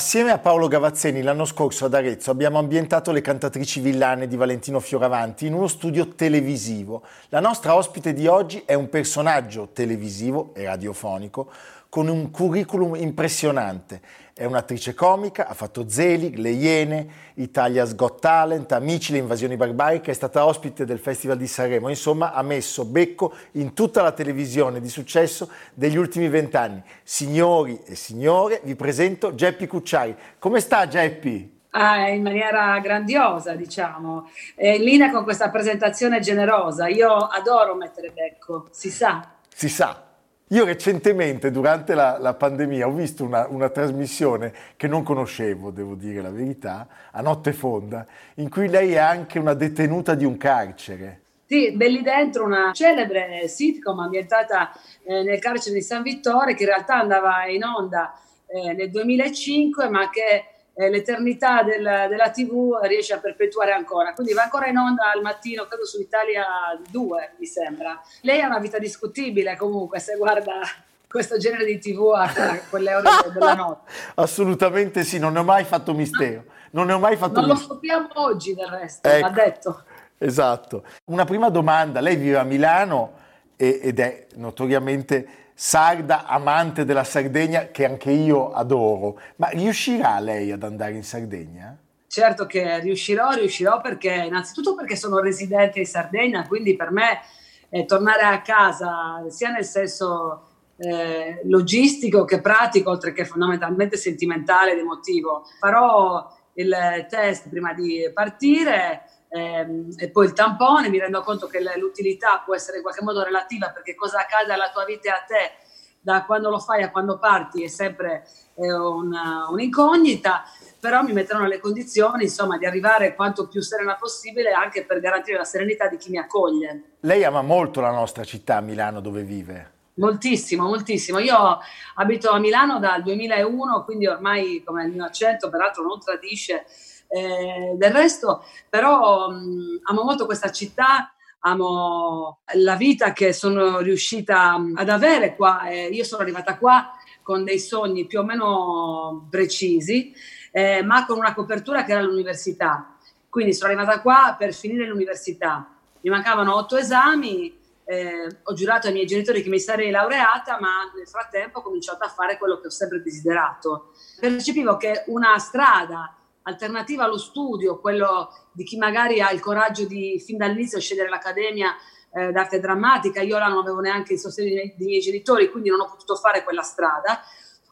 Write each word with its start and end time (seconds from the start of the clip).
Assieme 0.00 0.30
a 0.30 0.38
Paolo 0.38 0.66
Gavazzeni 0.66 1.20
l'anno 1.20 1.44
scorso 1.44 1.84
ad 1.84 1.92
Arezzo 1.92 2.30
abbiamo 2.30 2.58
ambientato 2.58 3.12
le 3.12 3.20
cantatrici 3.20 3.80
villane 3.80 4.26
di 4.26 4.34
Valentino 4.34 4.80
Fioravanti 4.80 5.44
in 5.44 5.52
uno 5.52 5.66
studio 5.66 6.14
televisivo. 6.14 7.02
La 7.28 7.38
nostra 7.38 7.74
ospite 7.74 8.14
di 8.14 8.26
oggi 8.26 8.62
è 8.64 8.72
un 8.72 8.88
personaggio 8.88 9.68
televisivo 9.74 10.52
e 10.54 10.64
radiofonico 10.64 11.50
con 11.90 12.08
un 12.08 12.30
curriculum 12.30 12.94
impressionante. 12.94 14.00
È 14.40 14.46
un'attrice 14.46 14.94
comica, 14.94 15.48
ha 15.48 15.52
fatto 15.52 15.86
Zelig, 15.86 16.38
Le 16.38 16.48
Iene, 16.48 17.08
Italia's 17.34 17.94
Got 17.94 18.22
Talent, 18.22 18.72
Amici, 18.72 19.12
le 19.12 19.18
invasioni 19.18 19.54
barbariche, 19.54 20.12
è 20.12 20.14
stata 20.14 20.46
ospite 20.46 20.86
del 20.86 20.98
Festival 20.98 21.36
di 21.36 21.46
Sanremo, 21.46 21.90
insomma 21.90 22.32
ha 22.32 22.40
messo 22.40 22.86
becco 22.86 23.34
in 23.52 23.74
tutta 23.74 24.00
la 24.00 24.12
televisione 24.12 24.80
di 24.80 24.88
successo 24.88 25.50
degli 25.74 25.98
ultimi 25.98 26.30
vent'anni. 26.30 26.82
Signori 27.02 27.82
e 27.84 27.94
signore, 27.94 28.62
vi 28.64 28.74
presento 28.76 29.34
Geppi 29.34 29.66
Cucciari. 29.66 30.16
Come 30.38 30.60
sta 30.60 30.88
Geppi? 30.88 31.58
Ah, 31.72 32.08
in 32.08 32.22
maniera 32.22 32.78
grandiosa, 32.78 33.54
diciamo, 33.54 34.30
eh, 34.54 34.76
in 34.76 34.84
linea 34.84 35.10
con 35.10 35.22
questa 35.22 35.50
presentazione 35.50 36.20
generosa. 36.20 36.88
Io 36.88 37.12
adoro 37.12 37.74
mettere 37.74 38.10
becco, 38.10 38.68
si 38.70 38.88
sa. 38.88 39.22
Si 39.54 39.68
sa. 39.68 40.09
Io 40.52 40.64
recentemente, 40.64 41.52
durante 41.52 41.94
la, 41.94 42.18
la 42.18 42.34
pandemia, 42.34 42.88
ho 42.88 42.92
visto 42.92 43.22
una, 43.22 43.46
una, 43.48 43.68
trasmissione 43.68 44.52
che 44.76 44.88
non 44.88 45.04
conoscevo, 45.04 45.70
devo 45.70 45.94
dire 45.94 46.20
la 46.20 46.30
verità, 46.30 46.88
a 47.12 47.20
Notte 47.20 47.52
Fonda, 47.52 48.04
in 48.34 48.50
cui 48.50 48.68
lei 48.68 48.94
è 48.94 48.98
anche 48.98 49.38
una 49.38 49.54
detenuta 49.54 50.16
di 50.16 50.24
un 50.24 50.36
carcere. 50.36 51.20
Sì, 51.46 51.70
Belli 51.70 52.02
Dentro, 52.02 52.44
una 52.44 52.72
celebre 52.72 53.46
sitcom 53.46 54.00
ambientata 54.00 54.72
eh, 55.04 55.22
nel 55.22 55.38
carcere 55.38 55.76
di 55.76 55.82
San 55.82 56.02
Vittore, 56.02 56.54
che 56.54 56.64
in 56.64 56.68
realtà 56.70 56.98
andava 56.98 57.46
in 57.46 57.62
onda 57.62 58.12
eh, 58.48 58.72
nel 58.72 58.90
2005, 58.90 59.88
ma 59.88 60.10
che 60.10 60.49
eh, 60.80 60.88
l'eternità 60.88 61.62
del, 61.62 62.06
della 62.08 62.30
TV 62.30 62.78
riesce 62.82 63.12
a 63.12 63.18
perpetuare 63.18 63.72
ancora. 63.72 64.14
Quindi 64.14 64.32
va 64.32 64.44
ancora 64.44 64.66
in 64.66 64.78
onda 64.78 65.12
al 65.14 65.20
mattino, 65.20 65.66
credo 65.66 65.84
su 65.84 66.00
Italia 66.00 66.46
2, 66.88 67.32
mi 67.38 67.44
sembra. 67.44 68.00
Lei 68.22 68.40
ha 68.40 68.46
una 68.46 68.58
vita 68.58 68.78
discutibile 68.78 69.56
comunque, 69.58 69.98
se 69.98 70.16
guarda 70.16 70.60
questo 71.06 71.36
genere 71.36 71.66
di 71.66 71.78
TV 71.78 72.12
a 72.14 72.60
quelle 72.70 72.94
ore 72.94 73.10
della 73.30 73.52
notte. 73.54 73.90
Assolutamente 74.14 75.04
sì, 75.04 75.18
non 75.18 75.34
ne 75.34 75.40
ho 75.40 75.44
mai 75.44 75.64
fatto 75.64 75.92
mistero. 75.92 76.44
Non 76.70 76.86
ne 76.86 76.94
ho 76.94 76.98
mai 76.98 77.16
fatto 77.16 77.40
Non 77.40 77.48
lo 77.50 77.56
scopriamo 77.56 78.08
oggi 78.14 78.54
del 78.54 78.68
resto, 78.68 79.06
ecco, 79.06 79.26
ha 79.26 79.30
detto. 79.30 79.82
Esatto. 80.16 80.84
Una 81.06 81.24
prima 81.24 81.50
domanda, 81.50 82.00
lei 82.00 82.16
vive 82.16 82.38
a 82.38 82.44
Milano 82.44 83.18
ed 83.56 83.98
è 83.98 84.26
notoriamente 84.36 85.49
sarda, 85.62 86.24
amante 86.24 86.86
della 86.86 87.04
Sardegna, 87.04 87.66
che 87.66 87.84
anche 87.84 88.10
io 88.10 88.50
adoro. 88.50 89.20
Ma 89.36 89.48
riuscirà 89.48 90.18
lei 90.18 90.52
ad 90.52 90.62
andare 90.62 90.92
in 90.92 91.04
Sardegna? 91.04 91.76
Certo 92.06 92.46
che 92.46 92.80
riuscirò, 92.80 93.32
riuscirò 93.32 93.82
perché 93.82 94.10
innanzitutto 94.10 94.74
perché 94.74 94.96
sono 94.96 95.18
residente 95.18 95.78
in 95.78 95.84
Sardegna, 95.84 96.46
quindi 96.46 96.76
per 96.76 96.90
me 96.90 97.20
eh, 97.68 97.84
tornare 97.84 98.22
a 98.22 98.40
casa 98.40 99.22
sia 99.28 99.50
nel 99.50 99.66
senso 99.66 100.48
eh, 100.78 101.42
logistico 101.44 102.24
che 102.24 102.40
pratico, 102.40 102.88
oltre 102.88 103.12
che 103.12 103.26
fondamentalmente 103.26 103.98
sentimentale 103.98 104.72
ed 104.72 104.78
emotivo. 104.78 105.44
Farò 105.58 106.26
il 106.54 107.06
test 107.06 107.50
prima 107.50 107.74
di 107.74 108.10
partire 108.14 109.02
ehm, 109.30 109.94
e 109.96 110.10
poi 110.10 110.26
il 110.26 110.32
tampone, 110.32 110.88
mi 110.88 110.98
rendo 110.98 111.22
conto 111.22 111.46
che 111.46 111.60
l'utilità 111.76 112.42
può 112.44 112.54
essere 112.54 112.78
in 112.78 112.82
qualche 112.82 113.02
modo 113.02 113.22
relativa 113.22 113.70
perché 113.70 113.94
cosa 113.94 114.18
accade 114.18 114.52
alla 114.52 114.70
tua 114.70 114.84
vita 114.84 115.08
e 115.08 115.12
a 115.12 115.24
te 115.26 115.68
da 116.02 116.24
quando 116.24 116.48
lo 116.48 116.58
fai 116.58 116.82
a 116.82 116.90
quando 116.90 117.18
parti 117.18 117.62
è 117.62 117.68
sempre 117.68 118.26
eh, 118.54 118.72
una, 118.72 119.46
un'incognita, 119.50 120.44
però 120.80 121.02
mi 121.02 121.12
metteranno 121.12 121.44
nelle 121.44 121.60
condizioni 121.60 122.24
insomma, 122.24 122.56
di 122.56 122.64
arrivare 122.64 123.14
quanto 123.14 123.46
più 123.48 123.60
serena 123.60 123.96
possibile 123.96 124.52
anche 124.52 124.84
per 124.84 125.00
garantire 125.00 125.36
la 125.36 125.44
serenità 125.44 125.88
di 125.88 125.98
chi 125.98 126.10
mi 126.10 126.18
accoglie. 126.18 126.96
Lei 127.00 127.22
ama 127.24 127.42
molto 127.42 127.80
la 127.80 127.90
nostra 127.90 128.24
città, 128.24 128.60
Milano, 128.60 129.00
dove 129.00 129.22
vive? 129.22 129.78
Moltissimo, 129.94 130.64
moltissimo. 130.64 131.18
Io 131.18 131.58
abito 131.96 132.30
a 132.30 132.38
Milano 132.38 132.78
dal 132.78 133.02
2001, 133.02 133.84
quindi 133.84 134.06
ormai 134.06 134.62
come 134.64 134.84
il 134.84 134.92
mio 134.92 135.04
accento 135.04 135.50
peraltro 135.50 135.82
non 135.82 136.00
tradisce 136.00 136.64
eh, 137.10 137.72
del 137.74 137.90
resto, 137.90 138.44
però 138.68 139.28
mh, 139.30 139.80
amo 139.84 140.04
molto 140.04 140.26
questa 140.26 140.50
città, 140.52 141.12
amo 141.40 142.40
la 142.54 142.76
vita 142.76 143.12
che 143.12 143.32
sono 143.32 143.80
riuscita 143.80 144.62
ad 144.74 144.88
avere 144.88 145.34
qua. 145.34 145.68
Eh, 145.68 145.88
io 145.88 146.04
sono 146.04 146.22
arrivata 146.22 146.56
qua 146.56 146.92
con 147.22 147.44
dei 147.44 147.58
sogni 147.58 148.06
più 148.06 148.20
o 148.20 148.24
meno 148.24 149.26
precisi, 149.28 150.12
eh, 150.52 150.82
ma 150.82 151.04
con 151.04 151.18
una 151.18 151.34
copertura 151.34 151.84
che 151.84 151.92
era 151.92 152.02
l'università. 152.02 152.96
Quindi 153.28 153.54
sono 153.54 153.72
arrivata 153.72 154.00
qua 154.00 154.36
per 154.38 154.54
finire 154.54 154.86
l'università. 154.86 155.76
Mi 156.00 156.10
mancavano 156.10 156.54
otto 156.54 156.76
esami, 156.76 157.58
eh, 157.84 158.40
ho 158.44 158.52
giurato 158.54 158.86
ai 158.86 158.92
miei 158.92 159.06
genitori 159.06 159.42
che 159.42 159.48
mi 159.48 159.58
sarei 159.58 159.90
laureata, 159.90 160.58
ma 160.60 160.90
nel 160.96 161.08
frattempo 161.08 161.58
ho 161.58 161.62
cominciato 161.62 162.04
a 162.04 162.08
fare 162.08 162.38
quello 162.38 162.60
che 162.60 162.68
ho 162.68 162.70
sempre 162.70 163.02
desiderato. 163.02 163.92
Percepivo 164.18 164.76
che 164.76 165.04
una 165.06 165.38
strada 165.38 166.14
alternativa 166.42 167.04
allo 167.04 167.18
studio, 167.18 167.78
quello 167.78 168.28
di 168.52 168.64
chi 168.64 168.76
magari 168.76 169.20
ha 169.20 169.30
il 169.30 169.40
coraggio 169.40 169.84
di 169.86 170.22
fin 170.24 170.36
dall'inizio 170.36 170.80
scegliere 170.80 171.08
l'accademia 171.08 171.74
eh, 172.12 172.32
d'arte 172.32 172.60
drammatica, 172.60 173.20
io 173.20 173.38
là 173.38 173.48
non 173.48 173.58
avevo 173.58 173.80
neanche 173.80 174.14
il 174.14 174.18
sostegno 174.18 174.54
dei, 174.54 174.74
dei 174.76 174.86
miei 174.86 175.00
genitori, 175.00 175.50
quindi 175.50 175.68
non 175.68 175.80
ho 175.80 175.88
potuto 175.90 176.16
fare 176.16 176.42
quella 176.42 176.62
strada, 176.62 177.22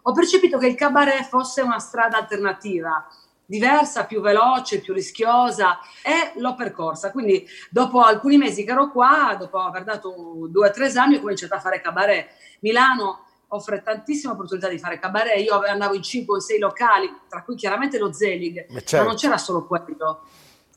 ho 0.03 0.13
percepito 0.13 0.59
che 0.59 0.69
il 0.69 0.75
cabaret 0.75 1.25
fosse 1.25 1.61
una 1.61 1.79
strada 1.79 2.17
alternativa, 2.17 3.07
diversa, 3.45 4.05
più 4.05 4.21
veloce, 4.21 4.81
più 4.81 4.93
rischiosa 4.93 5.79
e 6.03 6.39
l'ho 6.39 6.55
percorsa. 6.55 7.11
Quindi 7.11 7.47
dopo 7.71 8.01
alcuni 8.01 8.37
mesi 8.37 8.65
che 8.65 8.73
ero 8.73 8.91
qua, 8.91 9.37
dopo 9.39 9.59
aver 9.59 9.85
dato 9.85 10.47
due 10.51 10.69
o 10.69 10.71
tre 10.71 10.87
esami, 10.87 11.17
ho 11.17 11.21
cominciato 11.21 11.55
a 11.55 11.61
fare 11.61 11.81
cabaret. 11.81 12.29
Milano 12.61 13.25
offre 13.49 13.83
tantissime 13.83 14.33
opportunità 14.33 14.69
di 14.69 14.79
fare 14.79 14.99
cabaret. 14.99 15.41
Io 15.41 15.61
andavo 15.61 15.95
in 15.95 16.03
5 16.03 16.37
o 16.37 16.41
6 16.41 16.59
locali, 16.59 17.11
tra 17.29 17.43
cui 17.43 17.55
chiaramente 17.55 17.99
lo 17.99 18.13
Zelig, 18.13 18.67
certo. 18.69 18.97
ma 18.97 19.03
non 19.05 19.15
c'era 19.17 19.39
solo 19.39 19.67
quello. 19.67 20.23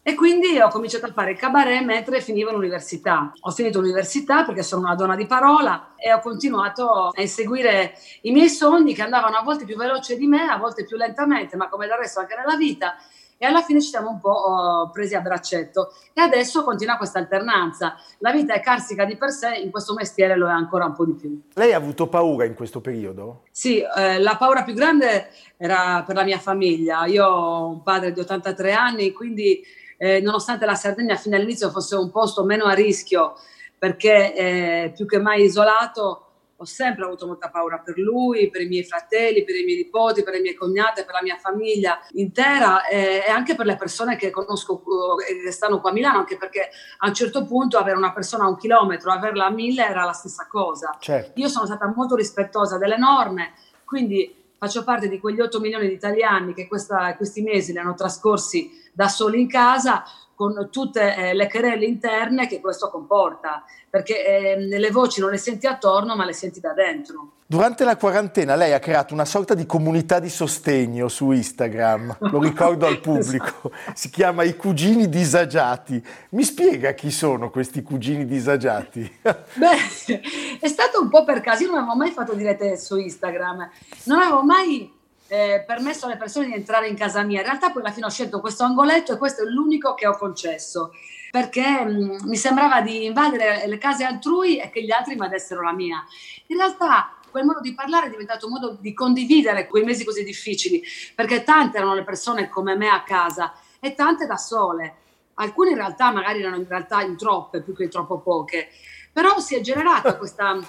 E 0.04 0.16
quindi 0.16 0.60
ho 0.60 0.70
cominciato 0.70 1.06
a 1.06 1.12
fare 1.12 1.32
il 1.32 1.38
cabaret 1.38 1.84
mentre 1.84 2.22
finivo 2.22 2.52
l'università. 2.52 3.32
Ho 3.42 3.52
finito 3.52 3.80
l'università 3.80 4.44
perché 4.44 4.64
sono 4.64 4.82
una 4.82 4.96
donna 4.96 5.16
di 5.16 5.28
parola 5.28 5.94
e 5.96 6.12
ho 6.12 6.20
continuato 6.20 7.10
a 7.10 7.22
inseguire 7.22 7.94
i 8.22 8.32
miei 8.32 8.50
sogni 8.50 8.96
che 8.96 9.04
andavano 9.04 9.38
a 9.38 9.44
volte 9.44 9.66
più 9.66 9.78
veloce 9.78 10.18
di 10.18 10.26
me, 10.26 10.48
a 10.48 10.58
volte 10.58 10.86
più 10.86 10.98
lentamente, 10.98 11.56
ma 11.56 11.70
come 11.70 11.86
del 11.86 11.98
resto 11.98 12.20
anche 12.20 12.36
nella 12.36 12.56
vita 12.56 12.96
e 13.42 13.48
alla 13.48 13.64
fine 13.64 13.82
ci 13.82 13.90
siamo 13.90 14.12
un 14.12 14.20
po' 14.20 14.30
oh, 14.30 14.92
presi 14.92 15.16
a 15.16 15.20
braccetto 15.20 15.92
e 16.14 16.22
adesso 16.22 16.64
continua 16.64 16.98
questa 16.98 17.18
alternanza. 17.18 17.96
La 18.20 18.32
vita 18.32 18.54
è 18.54 18.60
carsica 18.60 19.04
di 19.04 19.18
per 19.18 19.32
sé, 19.32 19.56
in 19.56 19.72
questo 19.72 19.96
mestiere 19.96 20.38
lo 20.38 20.48
è 20.48 20.52
ancora 20.52 20.86
un 20.86 20.94
po' 20.94 21.06
di 21.06 21.14
più. 21.14 21.42
Lei 21.56 21.74
ha 21.74 21.78
avuto 21.78 22.06
paura 22.06 22.46
in 22.46 22.54
questo 22.54 22.82
periodo? 22.82 23.46
Sì, 23.50 23.82
eh, 23.82 24.20
la 24.20 24.36
paura 24.36 24.62
più 24.62 24.76
grande 24.76 25.30
era 25.58 26.04
per 26.06 26.18
la 26.18 26.24
mia 26.24 26.38
famiglia. 26.38 27.06
Io 27.08 27.26
ho 27.26 27.68
un 27.68 27.82
padre 27.82 28.12
di 28.12 28.20
83 28.20 28.74
anni, 28.74 29.12
quindi 29.12 29.60
eh, 29.98 30.22
nonostante 30.22 30.68
la 30.68 30.76
Sardegna 30.76 31.16
fino 31.16 31.36
all'inizio 31.36 31.72
fosse 31.72 31.96
un 31.96 32.12
posto 32.12 32.44
meno 32.44 32.66
a 32.66 32.74
rischio, 32.74 33.34
perché 33.76 34.36
eh, 34.36 34.92
più 34.96 35.08
che 35.08 35.18
mai 35.18 35.46
isolato, 35.46 36.31
ho 36.62 36.66
sempre 36.66 37.06
avuto 37.06 37.26
molta 37.26 37.50
paura 37.50 37.80
per 37.80 37.98
lui, 37.98 38.52
per 38.52 38.62
i 38.62 38.68
miei 38.68 38.84
fratelli, 38.84 39.44
per 39.44 39.56
i 39.56 39.64
miei 39.64 39.78
nipoti, 39.78 40.22
per 40.22 40.34
le 40.34 40.42
mie 40.42 40.54
cognate, 40.54 41.04
per 41.04 41.16
la 41.16 41.24
mia 41.24 41.38
famiglia 41.38 42.00
intera 42.12 42.86
e, 42.86 43.24
e 43.26 43.32
anche 43.32 43.56
per 43.56 43.66
le 43.66 43.76
persone 43.78 44.16
che 44.16 44.30
conosco 44.30 44.84
e 45.28 45.34
eh, 45.34 45.44
che 45.46 45.52
stanno 45.52 45.82
qua 45.82 45.90
a 45.90 45.94
Milano, 45.94 46.20
anche 46.20 46.38
perché 46.38 46.70
a 47.00 47.08
un 47.08 47.14
certo 47.16 47.46
punto 47.46 47.80
avere 47.80 47.98
una 47.98 48.14
persona 48.14 48.44
a 48.44 48.48
un 48.48 48.58
chilometro, 48.58 49.12
averla 49.12 49.48
a 49.48 49.50
mille 49.50 49.84
era 49.84 50.06
la 50.06 50.14
stessa 50.14 50.46
cosa. 50.48 50.96
Certo. 51.00 51.40
Io 51.40 51.48
sono 51.48 51.66
stata 51.66 51.92
molto 51.96 52.16
rispettosa 52.16 52.78
delle 52.78 52.98
norme, 52.98 53.54
quindi 53.84 54.54
faccio 54.60 54.84
parte 54.84 55.10
di 55.10 55.20
quegli 55.20 55.42
8 55.42 55.60
milioni 55.60 55.88
di 55.88 55.94
italiani 55.94 56.54
che 56.54 56.68
questa, 56.68 57.16
questi 57.16 57.42
mesi 57.42 57.72
li 57.72 57.80
hanno 57.80 57.96
trascorsi 57.96 58.70
da 58.94 59.08
soli 59.08 59.42
in 59.42 59.48
casa, 59.48 60.04
con 60.42 60.70
tutte 60.72 61.16
eh, 61.16 61.34
le 61.36 61.48
querelle 61.48 61.86
interne 61.86 62.48
che 62.48 62.60
questo 62.60 62.90
comporta, 62.90 63.64
perché 63.88 64.26
eh, 64.26 64.58
le 64.58 64.90
voci 64.90 65.20
non 65.20 65.30
le 65.30 65.38
senti 65.38 65.68
attorno 65.68 66.16
ma 66.16 66.26
le 66.26 66.34
senti 66.34 66.60
da 66.60 66.74
dentro. 66.74 67.34
Durante 67.46 67.84
la 67.84 67.96
quarantena 67.96 68.56
lei 68.56 68.74
ha 68.74 68.80
creato 68.80 69.14
una 69.14 69.26
sorta 69.26 69.54
di 69.54 69.68
comunità 69.68 70.20
di 70.20 70.30
sostegno 70.30 71.10
su 71.10 71.30
Instagram, 71.30 72.18
lo 72.22 72.40
ricordo 72.40 72.88
al 72.88 72.98
pubblico, 73.02 73.72
si 73.94 74.10
chiama 74.10 74.42
I 74.42 74.56
Cugini 74.56 75.08
Disagiati. 75.10 76.04
Mi 76.30 76.44
spiega 76.44 76.94
chi 76.94 77.12
sono 77.12 77.52
questi 77.52 77.84
cugini 77.84 78.26
disagiati? 78.26 79.02
Beh, 79.22 80.58
è 80.60 80.68
stato 80.68 81.02
un 81.02 81.10
po' 81.10 81.24
per 81.24 81.42
caso, 81.42 81.62
io 81.62 81.70
non 81.70 81.80
avevo 81.80 81.96
mai 81.96 82.10
fatto 82.10 82.34
dirette 82.34 82.78
su 82.78 82.98
Instagram, 82.98 83.70
non 84.06 84.22
avevo 84.22 84.42
mai 84.42 84.92
eh, 85.32 85.64
permesso 85.66 86.08
alle 86.08 86.18
persone 86.18 86.48
di 86.48 86.54
entrare 86.54 86.90
in 86.90 86.98
casa 86.98 87.24
mia. 87.24 87.40
In 87.40 87.46
realtà 87.46 87.72
poi 87.72 87.82
alla 87.82 87.94
fine 87.94 88.06
ho 88.06 88.10
scelto 88.10 88.42
questo 88.42 88.66
angoletto 88.66 89.14
e 89.14 89.18
questo 89.18 89.44
è 89.44 89.46
l'unico 89.46 89.94
che 89.94 90.06
ho 90.06 90.18
concesso, 90.18 90.92
perché 91.32 91.86
mh, 91.86 91.90
mm, 91.90 92.18
mi 92.24 92.36
sembrava 92.36 92.82
di 92.82 93.06
invadere 93.06 93.66
le 93.66 93.78
case 93.78 94.04
altrui 94.04 94.60
e 94.60 94.70
che 94.70 94.84
gli 94.84 94.92
altri 94.92 95.14
invadessero 95.14 95.62
la 95.62 95.72
mia. 95.72 96.04
In 96.48 96.58
realtà 96.58 97.16
quel 97.30 97.46
modo 97.46 97.62
di 97.62 97.74
parlare 97.74 98.08
è 98.08 98.10
diventato 98.10 98.48
un 98.48 98.52
modo 98.52 98.78
di 98.78 98.94
condividere 98.94 99.68
quei 99.68 99.86
mesi 99.86 100.04
così 100.04 100.26
difficili, 100.26 100.84
perché 101.16 101.46
tante 101.46 101.78
erano 101.78 101.94
le 101.94 102.04
persone 102.04 102.50
come 102.50 102.76
me 102.76 102.90
a 102.90 103.04
casa 103.04 103.54
e 103.80 103.94
tante 103.94 104.26
da 104.26 104.36
sole. 104.36 104.96
Alcune 105.36 105.70
in 105.70 105.78
realtà 105.78 106.12
magari 106.12 106.42
erano 106.42 106.58
in 106.58 106.68
realtà 106.68 107.04
in 107.04 107.16
troppe, 107.16 107.62
più 107.62 107.74
che 107.74 107.84
in 107.84 107.90
troppo 107.90 108.20
poche. 108.20 108.68
Però 109.14 109.40
si 109.40 109.56
è 109.56 109.62
generata 109.62 110.18
questa, 110.18 110.60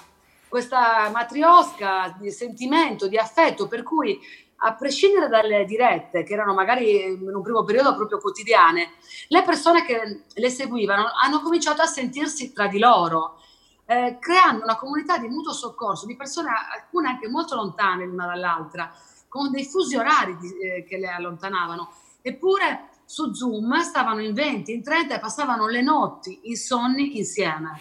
questa 0.53 1.09
matriosca 1.11 2.15
di 2.21 2.31
sentimento, 2.31 3.09
di 3.09 3.17
affetto, 3.17 3.69
per 3.69 3.83
cui 3.83 4.21
a 4.57 4.75
prescindere 4.75 5.29
dalle 5.29 5.65
dirette, 5.65 6.25
che 6.25 6.35
erano 6.35 6.53
magari 6.53 7.05
in 7.05 7.35
un 7.35 7.41
primo 7.41 7.65
periodo 7.65 7.97
proprio 7.97 8.19
quotidiane, 8.19 8.91
le 9.29 9.43
persone 9.45 9.83
che 9.87 10.25
le 10.31 10.51
seguivano 10.51 11.07
hanno 11.23 11.41
cominciato 11.41 11.81
a 11.81 11.87
sentirsi 11.87 12.53
tra 12.53 12.67
di 12.67 12.79
loro, 12.79 13.41
eh, 13.87 14.19
creando 14.21 14.65
una 14.65 14.77
comunità 14.77 15.17
di 15.17 15.27
mutuo 15.29 15.55
soccorso 15.55 16.05
di 16.05 16.17
persone, 16.17 16.51
alcune 16.71 17.09
anche 17.09 17.29
molto 17.29 17.55
lontane 17.55 18.05
l'una 18.05 18.27
dall'altra, 18.27 18.93
con 19.29 19.51
dei 19.51 19.65
fusionari 19.65 20.37
di, 20.37 20.53
eh, 20.59 20.85
che 20.85 20.99
le 20.99 21.09
allontanavano. 21.09 21.95
Eppure 22.21 22.91
su 23.07 23.33
Zoom 23.33 23.81
stavano 23.81 24.21
in 24.21 24.35
20, 24.35 24.71
in 24.71 24.83
30 24.83 25.15
e 25.15 25.19
passavano 25.19 25.67
le 25.67 25.81
notti 25.81 26.41
insonni 26.43 27.17
insieme. 27.17 27.81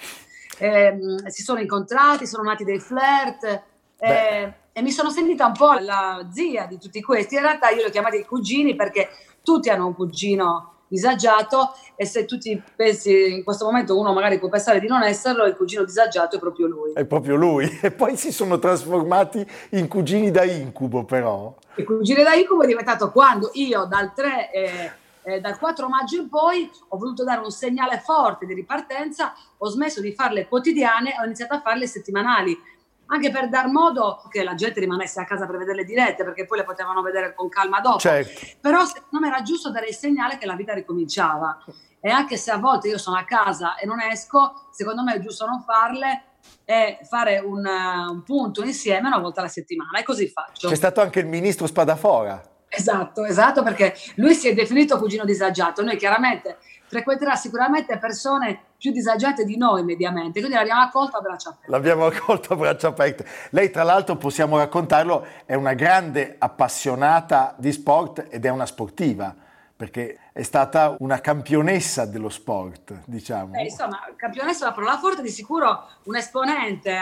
Eh, 0.61 0.97
si 1.27 1.41
sono 1.41 1.59
incontrati, 1.59 2.27
sono 2.27 2.43
nati 2.43 2.63
dei 2.63 2.79
flirt. 2.79 3.63
Eh, 3.97 4.53
e 4.73 4.81
mi 4.81 4.91
sono 4.91 5.09
sentita 5.09 5.45
un 5.47 5.53
po' 5.53 5.73
la 5.73 6.27
zia 6.31 6.65
di 6.65 6.77
tutti 6.77 7.01
questi. 7.01 7.35
In 7.35 7.41
realtà 7.41 7.69
io 7.69 7.77
li 7.77 7.87
ho 7.87 7.89
chiamati 7.89 8.17
i 8.17 8.25
cugini 8.25 8.75
perché 8.75 9.09
tutti 9.43 9.69
hanno 9.69 9.87
un 9.87 9.95
cugino 9.95 10.71
disagiato 10.87 11.73
e 11.95 12.05
se 12.05 12.25
tu 12.25 12.37
ti 12.37 12.61
pensi 12.75 13.35
in 13.35 13.43
questo 13.45 13.63
momento 13.63 13.97
uno 13.97 14.11
magari 14.11 14.39
può 14.39 14.49
pensare 14.49 14.81
di 14.81 14.87
non 14.87 15.03
esserlo, 15.03 15.45
il 15.45 15.55
cugino 15.55 15.85
disagiato 15.85 16.35
è 16.35 16.39
proprio 16.39 16.67
lui. 16.67 16.91
È 16.93 17.05
proprio 17.05 17.35
lui 17.35 17.69
e 17.81 17.91
poi 17.91 18.17
si 18.17 18.31
sono 18.31 18.59
trasformati 18.59 19.45
in 19.71 19.87
cugini 19.87 20.31
da 20.31 20.43
incubo 20.43 21.05
però. 21.05 21.55
Il 21.75 21.85
cugino 21.85 22.23
da 22.23 22.33
incubo 22.33 22.63
è 22.63 22.67
diventato 22.67 23.11
quando 23.11 23.51
io 23.53 23.85
dal 23.85 24.13
3 24.13 24.51
eh, 24.51 24.91
eh, 25.23 25.39
dal 25.39 25.57
4 25.57 25.87
maggio 25.87 26.21
in 26.21 26.29
poi 26.29 26.69
ho 26.89 26.97
voluto 26.97 27.23
dare 27.23 27.41
un 27.41 27.51
segnale 27.51 27.99
forte 27.99 28.45
di 28.45 28.53
ripartenza, 28.53 29.33
ho 29.57 29.69
smesso 29.69 30.01
di 30.01 30.13
farle 30.13 30.47
quotidiane, 30.47 31.15
ho 31.19 31.25
iniziato 31.25 31.53
a 31.53 31.61
farle 31.61 31.87
settimanali 31.87 32.57
anche 33.11 33.29
per 33.29 33.49
dar 33.49 33.67
modo 33.67 34.23
che 34.29 34.41
la 34.41 34.55
gente 34.55 34.79
rimanesse 34.79 35.19
a 35.19 35.25
casa 35.25 35.45
per 35.45 35.57
vedere 35.57 35.79
le 35.79 35.83
dirette, 35.83 36.23
perché 36.23 36.45
poi 36.45 36.59
le 36.59 36.63
potevano 36.63 37.01
vedere 37.01 37.33
con 37.33 37.49
calma 37.49 37.81
dopo. 37.81 37.99
Certo. 37.99 38.47
Però 38.61 38.85
secondo 38.85 39.19
me 39.19 39.27
era 39.27 39.41
giusto 39.41 39.69
dare 39.69 39.89
il 39.89 39.95
segnale 39.95 40.37
che 40.37 40.45
la 40.45 40.55
vita 40.55 40.73
ricominciava. 40.73 41.61
E 41.99 42.09
anche 42.09 42.37
se 42.37 42.51
a 42.51 42.57
volte 42.57 42.87
io 42.87 42.97
sono 42.97 43.17
a 43.17 43.25
casa 43.25 43.75
e 43.75 43.85
non 43.85 43.99
esco, 43.99 44.69
secondo 44.71 45.03
me 45.03 45.15
è 45.15 45.19
giusto 45.19 45.45
non 45.45 45.61
farle 45.61 46.23
e 46.63 46.99
fare 47.03 47.39
un, 47.39 47.63
un 47.65 48.23
punto 48.23 48.63
insieme 48.63 49.07
una 49.07 49.19
volta 49.19 49.41
alla 49.41 49.49
settimana. 49.49 49.99
E 49.99 50.03
così 50.03 50.29
faccio. 50.29 50.69
C'è 50.69 50.75
stato 50.75 51.01
anche 51.01 51.19
il 51.19 51.27
ministro 51.27 51.67
Spadafora. 51.67 52.50
Esatto, 52.73 53.25
esatto, 53.25 53.63
perché 53.63 53.93
lui 54.15 54.33
si 54.33 54.47
è 54.47 54.53
definito 54.53 54.97
cugino 54.97 55.25
disagiato. 55.25 55.83
Noi 55.83 55.97
chiaramente 55.97 56.57
frequenterà 56.87 57.35
sicuramente 57.35 57.97
persone 57.97 58.63
più 58.77 58.91
disagiate 58.91 59.43
di 59.43 59.57
noi 59.57 59.83
mediamente, 59.83 60.39
quindi 60.39 60.57
l'abbiamo 60.57 60.81
accolto 60.81 61.17
a 61.17 61.21
braccia 61.21 61.49
aperte. 61.49 61.69
L'abbiamo 61.69 62.05
accolto 62.05 62.53
a 62.53 62.55
braccia 62.55 62.87
aperte. 62.87 63.25
Lei 63.49 63.71
tra 63.71 63.83
l'altro, 63.83 64.15
possiamo 64.15 64.57
raccontarlo, 64.57 65.25
è 65.45 65.53
una 65.53 65.73
grande 65.73 66.37
appassionata 66.39 67.55
di 67.57 67.73
sport 67.73 68.27
ed 68.29 68.45
è 68.45 68.49
una 68.49 68.65
sportiva 68.65 69.35
perché 69.75 70.19
è 70.31 70.43
stata 70.43 70.95
una 70.99 71.19
campionessa 71.19 72.05
dello 72.05 72.29
sport, 72.29 73.01
diciamo. 73.05 73.55
Eh, 73.55 73.63
insomma, 73.63 73.99
campionessa 74.15 74.65
la 74.65 74.73
parola 74.73 74.97
forte, 74.97 75.23
di 75.23 75.29
sicuro 75.29 75.89
un'esponente 76.03 76.95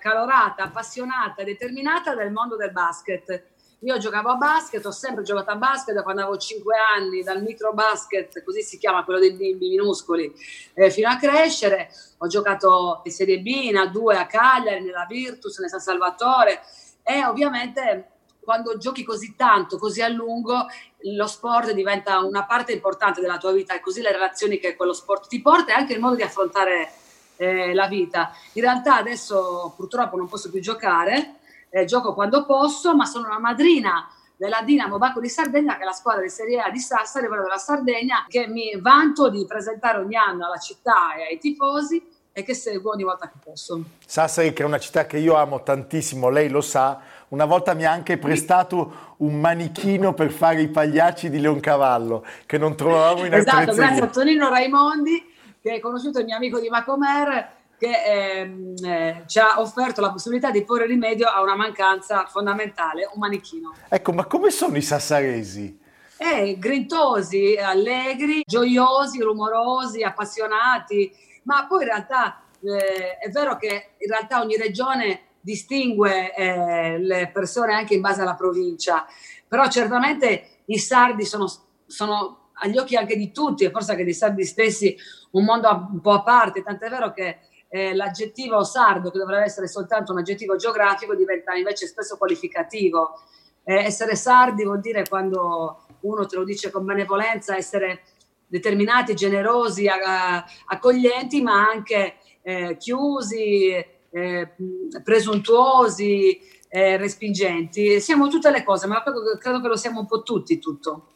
calorata, 0.00 0.64
appassionata, 0.64 1.44
determinata 1.44 2.14
del 2.14 2.32
mondo 2.32 2.56
del 2.56 2.72
basket 2.72 3.52
io 3.84 3.98
giocavo 3.98 4.30
a 4.30 4.36
basket, 4.36 4.84
ho 4.86 4.90
sempre 4.90 5.22
giocato 5.22 5.50
a 5.50 5.56
basket 5.56 5.94
da 5.94 6.02
quando 6.02 6.22
avevo 6.22 6.38
5 6.38 6.74
anni, 6.96 7.22
dal 7.22 7.42
micro 7.42 7.74
basket, 7.74 8.42
così 8.42 8.62
si 8.62 8.78
chiama 8.78 9.04
quello 9.04 9.20
dei 9.20 9.34
bimbi 9.34 9.68
minuscoli, 9.68 10.32
eh, 10.72 10.90
fino 10.90 11.10
a 11.10 11.16
crescere. 11.16 11.90
Ho 12.18 12.26
giocato 12.26 13.02
in 13.04 13.12
Serie 13.12 13.40
B, 13.40 13.46
in 13.46 13.76
A2 13.76 14.16
a 14.16 14.26
Cagliari, 14.26 14.82
nella 14.82 15.04
Virtus, 15.06 15.58
nel 15.58 15.68
San 15.68 15.80
Salvatore 15.80 16.62
e 17.02 17.26
ovviamente 17.26 18.08
quando 18.40 18.78
giochi 18.78 19.04
così 19.04 19.36
tanto, 19.36 19.76
così 19.76 20.00
a 20.00 20.08
lungo, 20.08 20.66
lo 21.16 21.26
sport 21.26 21.72
diventa 21.72 22.20
una 22.20 22.44
parte 22.44 22.72
importante 22.72 23.20
della 23.20 23.38
tua 23.38 23.52
vita 23.52 23.74
e 23.74 23.80
così 23.80 24.00
le 24.00 24.12
relazioni 24.12 24.58
che 24.58 24.76
quello 24.76 24.92
sport 24.94 25.28
ti 25.28 25.40
porta 25.42 25.72
e 25.72 25.74
anche 25.74 25.92
il 25.92 26.00
modo 26.00 26.14
di 26.14 26.22
affrontare 26.22 26.90
eh, 27.36 27.74
la 27.74 27.86
vita. 27.86 28.32
In 28.54 28.62
realtà 28.62 28.96
adesso 28.96 29.72
purtroppo 29.76 30.16
non 30.16 30.28
posso 30.28 30.50
più 30.50 30.60
giocare 30.60 31.36
eh, 31.74 31.84
gioco 31.86 32.14
quando 32.14 32.46
posso, 32.46 32.94
ma 32.94 33.04
sono 33.04 33.28
la 33.28 33.40
madrina 33.40 34.08
della 34.36 34.62
Dinamo 34.62 34.96
Bacco 34.96 35.18
di 35.18 35.28
Sardegna, 35.28 35.76
che 35.76 35.82
è 35.82 35.84
la 35.84 35.92
squadra 35.92 36.22
di 36.22 36.28
Serie 36.28 36.60
A 36.60 36.70
di 36.70 36.78
Sassari, 36.78 37.26
quella 37.26 37.42
della 37.42 37.58
Sardegna, 37.58 38.26
che 38.28 38.46
mi 38.46 38.78
vanto 38.80 39.28
di 39.28 39.44
presentare 39.44 39.98
ogni 39.98 40.14
anno 40.14 40.46
alla 40.46 40.58
città 40.58 41.14
e 41.16 41.24
ai 41.24 41.38
tifosi 41.38 42.00
e 42.32 42.44
che 42.44 42.54
seguo 42.54 42.92
ogni 42.92 43.02
volta 43.02 43.28
che 43.28 43.38
posso. 43.42 43.82
Sassari, 44.06 44.52
che 44.52 44.62
è 44.62 44.66
una 44.66 44.78
città 44.78 45.06
che 45.06 45.18
io 45.18 45.34
amo 45.34 45.64
tantissimo, 45.64 46.28
lei 46.28 46.48
lo 46.48 46.60
sa, 46.60 47.00
una 47.28 47.44
volta 47.44 47.74
mi 47.74 47.84
ha 47.84 47.90
anche 47.90 48.18
prestato 48.18 49.14
un 49.18 49.40
manichino 49.40 50.14
per 50.14 50.30
fare 50.30 50.60
i 50.60 50.68
pagliacci 50.68 51.28
di 51.28 51.40
Leoncavallo, 51.40 52.24
che 52.46 52.56
non 52.56 52.76
trovavamo 52.76 53.24
in 53.24 53.34
Esatto, 53.34 53.72
grazie 53.72 54.02
a 54.02 54.06
Tonino 54.06 54.48
Raimondi, 54.48 55.32
che 55.60 55.74
è 55.74 55.80
conosciuto 55.80 56.20
il 56.20 56.26
mio 56.26 56.36
amico 56.36 56.60
di 56.60 56.68
Macomer, 56.68 57.62
che 57.78 57.90
ehm, 58.04 58.74
eh, 58.84 59.22
ci 59.26 59.38
ha 59.38 59.60
offerto 59.60 60.00
la 60.00 60.10
possibilità 60.10 60.50
di 60.50 60.64
porre 60.64 60.86
rimedio 60.86 61.26
a 61.26 61.42
una 61.42 61.56
mancanza 61.56 62.26
fondamentale, 62.26 63.08
un 63.12 63.18
manichino. 63.20 63.74
Ecco, 63.88 64.12
ma 64.12 64.24
come 64.26 64.50
sono 64.50 64.76
i 64.76 64.82
sassaresi? 64.82 65.80
Eh, 66.16 66.56
grintosi, 66.58 67.56
allegri, 67.56 68.42
gioiosi, 68.46 69.20
rumorosi, 69.20 70.02
appassionati, 70.02 71.12
ma 71.42 71.66
poi 71.66 71.82
in 71.82 71.88
realtà 71.88 72.42
eh, 72.62 73.18
è 73.18 73.28
vero 73.30 73.56
che 73.56 73.94
in 73.98 74.08
realtà 74.08 74.40
ogni 74.40 74.56
regione 74.56 75.32
distingue 75.40 76.34
eh, 76.34 76.98
le 76.98 77.30
persone 77.32 77.74
anche 77.74 77.94
in 77.94 78.00
base 78.00 78.22
alla 78.22 78.34
provincia, 78.34 79.06
però 79.46 79.68
certamente 79.68 80.60
i 80.66 80.78
sardi 80.78 81.24
sono, 81.24 81.50
sono 81.86 82.50
agli 82.54 82.78
occhi 82.78 82.96
anche 82.96 83.16
di 83.16 83.30
tutti 83.30 83.64
e 83.64 83.70
forse 83.70 83.90
anche 83.90 84.04
dei 84.04 84.14
sardi 84.14 84.44
stessi 84.44 84.96
un 85.32 85.44
mondo 85.44 85.88
un 85.92 86.00
po' 86.00 86.12
a 86.12 86.22
parte, 86.22 86.62
tant'è 86.62 86.88
vero 86.88 87.12
che 87.12 87.38
eh, 87.74 87.92
l'aggettivo 87.92 88.62
sardo, 88.62 89.10
che 89.10 89.18
dovrebbe 89.18 89.46
essere 89.46 89.66
soltanto 89.66 90.12
un 90.12 90.18
aggettivo 90.18 90.54
geografico, 90.54 91.16
diventa 91.16 91.54
invece 91.54 91.88
spesso 91.88 92.16
qualificativo. 92.16 93.20
Eh, 93.64 93.86
essere 93.86 94.14
sardi 94.14 94.62
vuol 94.62 94.78
dire 94.78 95.02
quando 95.08 95.84
uno 96.02 96.24
te 96.24 96.36
lo 96.36 96.44
dice 96.44 96.70
con 96.70 96.84
benevolenza, 96.84 97.56
essere 97.56 98.02
determinati, 98.46 99.16
generosi, 99.16 99.88
a, 99.88 100.44
accoglienti, 100.66 101.42
ma 101.42 101.68
anche 101.68 102.18
eh, 102.42 102.76
chiusi, 102.76 103.70
eh, 103.70 104.54
presuntuosi, 105.02 106.38
eh, 106.68 106.96
respingenti. 106.96 108.00
Siamo 108.00 108.28
tutte 108.28 108.52
le 108.52 108.62
cose, 108.62 108.86
ma 108.86 109.02
credo, 109.02 109.36
credo 109.36 109.60
che 109.60 109.66
lo 109.66 109.76
siamo 109.76 109.98
un 109.98 110.06
po' 110.06 110.22
tutti 110.22 110.60
tutto. 110.60 111.08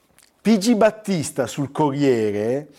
Pigi 0.42 0.74
Battista 0.74 1.46
sul 1.46 1.70
Corriere 1.70 2.70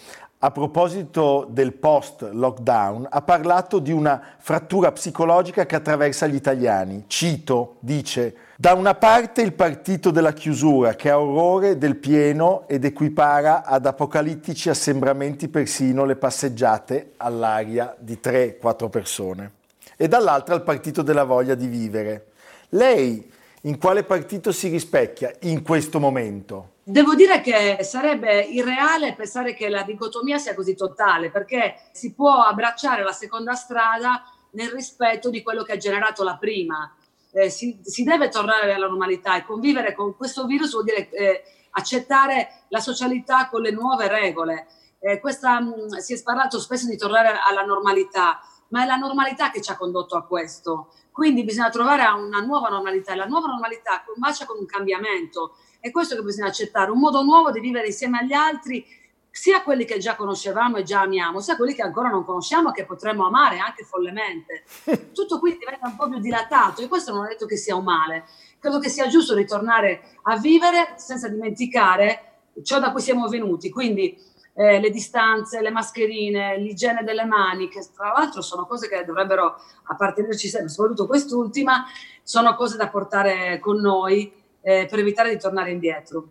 a 0.41 0.51
proposito 0.51 1.46
del 1.50 1.74
post-lockdown, 1.74 3.08
ha 3.10 3.22
parlato 3.22 3.79
di 3.79 3.91
una 3.91 4.22
frattura 4.38 4.89
psicologica 4.93 5.65
che 5.65 5.75
attraversa 5.75 6.27
gli 6.27 6.36
italiani. 6.36 7.03
Cito, 7.08 7.75
dice, 7.79 8.36
da 8.55 8.74
una 8.74 8.96
parte 8.96 9.41
il 9.41 9.51
partito 9.51 10.12
della 10.12 10.31
chiusura 10.31 10.96
che 10.96 11.10
ha 11.10 11.19
orrore 11.19 11.77
del 11.77 11.98
pieno 11.98 12.63
ed 12.67 12.86
equipara 12.86 13.65
ad 13.65 13.86
apocalittici 13.86 14.69
assembramenti 14.69 15.50
persino 15.50 16.05
le 16.05 16.15
passeggiate 16.15 17.13
all'aria 17.17 17.93
di 18.00 18.17
3-4 18.24 18.89
persone. 18.89 19.51
E 19.98 20.08
dall'altra 20.08 20.55
il 20.55 20.62
partito 20.62 21.01
della 21.01 21.25
voglia 21.25 21.55
di 21.55 21.67
vivere. 21.67 22.27
Lei 22.69 23.29
in 23.63 23.77
quale 23.77 24.03
partito 24.03 24.51
si 24.51 24.69
rispecchia 24.69 25.33
in 25.41 25.63
questo 25.63 25.99
momento? 25.99 26.77
Devo 26.83 27.13
dire 27.13 27.41
che 27.41 27.79
sarebbe 27.81 28.41
irreale 28.41 29.13
pensare 29.13 29.53
che 29.53 29.69
la 29.69 29.83
dicotomia 29.83 30.37
sia 30.37 30.55
così 30.55 30.75
totale, 30.75 31.29
perché 31.29 31.75
si 31.91 32.13
può 32.13 32.41
abbracciare 32.41 33.03
la 33.03 33.11
seconda 33.11 33.53
strada 33.53 34.23
nel 34.51 34.69
rispetto 34.69 35.29
di 35.29 35.43
quello 35.43 35.63
che 35.63 35.73
ha 35.73 35.77
generato 35.77 36.23
la 36.23 36.37
prima. 36.37 36.91
Eh, 37.31 37.49
si, 37.49 37.79
si, 37.83 38.03
deve 38.03 38.29
tornare 38.29 38.73
alla 38.73 38.87
normalità 38.87 39.37
e 39.37 39.45
convivere 39.45 39.93
con 39.93 40.15
questo 40.15 40.45
virus 40.45 40.71
vuol 40.71 40.85
dire 40.85 41.09
eh, 41.11 41.43
accettare 41.71 42.63
la 42.69 42.79
socialità 42.79 43.49
con 43.49 43.61
le 43.61 43.69
nuove 43.69 44.07
regole. 44.07 44.65
Eh, 44.99 45.19
questa, 45.19 45.59
mh, 45.59 45.67
mm, 45.67 45.97
si 45.97 46.13
è 46.15 46.23
parlato 46.23 46.59
spesso 46.59 46.87
di 46.87 46.97
tornare 46.97 47.37
alla 47.47 47.61
normalità, 47.61 48.39
ma 48.69 48.83
è 48.83 48.85
la 48.85 48.95
normalità 48.95 49.51
che 49.51 49.61
ci 49.61 49.69
ha 49.69 49.77
condotto 49.77 50.15
a 50.15 50.25
questo. 50.25 50.91
Quindi 51.11 51.43
bisogna 51.43 51.69
trovare 51.69 52.03
una 52.19 52.39
nuova 52.39 52.69
normalità 52.69 53.13
e 53.13 53.15
la 53.15 53.25
nuova 53.25 53.47
normalità 53.47 54.03
combacia 54.05 54.45
con 54.45 54.57
un 54.57 54.65
cambiamento. 54.65 55.55
È 55.79 55.91
questo 55.91 56.15
che 56.15 56.21
bisogna 56.21 56.47
accettare, 56.47 56.91
un 56.91 56.99
modo 56.99 57.23
nuovo 57.23 57.51
di 57.51 57.59
vivere 57.59 57.87
insieme 57.87 58.19
agli 58.19 58.33
altri, 58.33 58.85
sia 59.31 59.61
quelli 59.61 59.85
che 59.85 59.99
già 59.99 60.15
conoscevamo 60.15 60.77
e 60.77 60.83
già 60.83 61.01
amiamo, 61.01 61.39
sia 61.39 61.55
quelli 61.55 61.73
che 61.73 61.81
ancora 61.81 62.09
non 62.09 62.25
conosciamo 62.25 62.69
e 62.69 62.73
che 62.73 62.85
potremmo 62.85 63.25
amare 63.25 63.59
anche 63.59 63.83
follemente. 63.83 64.63
Tutto 65.13 65.39
qui 65.39 65.57
diventa 65.57 65.87
un 65.87 65.95
po' 65.95 66.09
più 66.09 66.19
dilatato 66.19 66.81
e 66.81 66.87
questo 66.87 67.13
non 67.13 67.25
è 67.25 67.29
detto 67.29 67.45
che 67.45 67.57
sia 67.57 67.75
un 67.75 67.83
male. 67.83 68.25
Credo 68.59 68.79
che 68.79 68.89
sia 68.89 69.07
giusto 69.07 69.35
ritornare 69.35 70.17
a 70.23 70.37
vivere 70.37 70.93
senza 70.97 71.29
dimenticare 71.29 72.23
ciò 72.63 72.79
da 72.79 72.91
cui 72.91 73.01
siamo 73.01 73.27
venuti. 73.27 73.69
Quindi 73.69 74.17
eh, 74.59 74.81
le 74.81 74.89
distanze, 74.89 75.61
le 75.61 75.71
mascherine, 75.71 76.57
l'igiene 76.57 77.05
delle 77.05 77.23
mani, 77.23 77.69
che 77.69 77.79
tra 77.95 78.11
l'altro 78.11 78.41
sono 78.41 78.65
cose 78.65 78.89
che 78.89 79.05
dovrebbero 79.05 79.55
appartenerci 79.83 80.49
sempre, 80.49 80.67
soprattutto 80.67 81.07
quest'ultima, 81.07 81.85
sono 82.23 82.53
cose 82.55 82.75
da 82.75 82.89
portare 82.89 83.59
con 83.59 83.77
noi 83.79 84.29
eh, 84.59 84.85
per 84.89 84.99
evitare 84.99 85.29
di 85.29 85.39
tornare 85.39 85.71
indietro. 85.71 86.27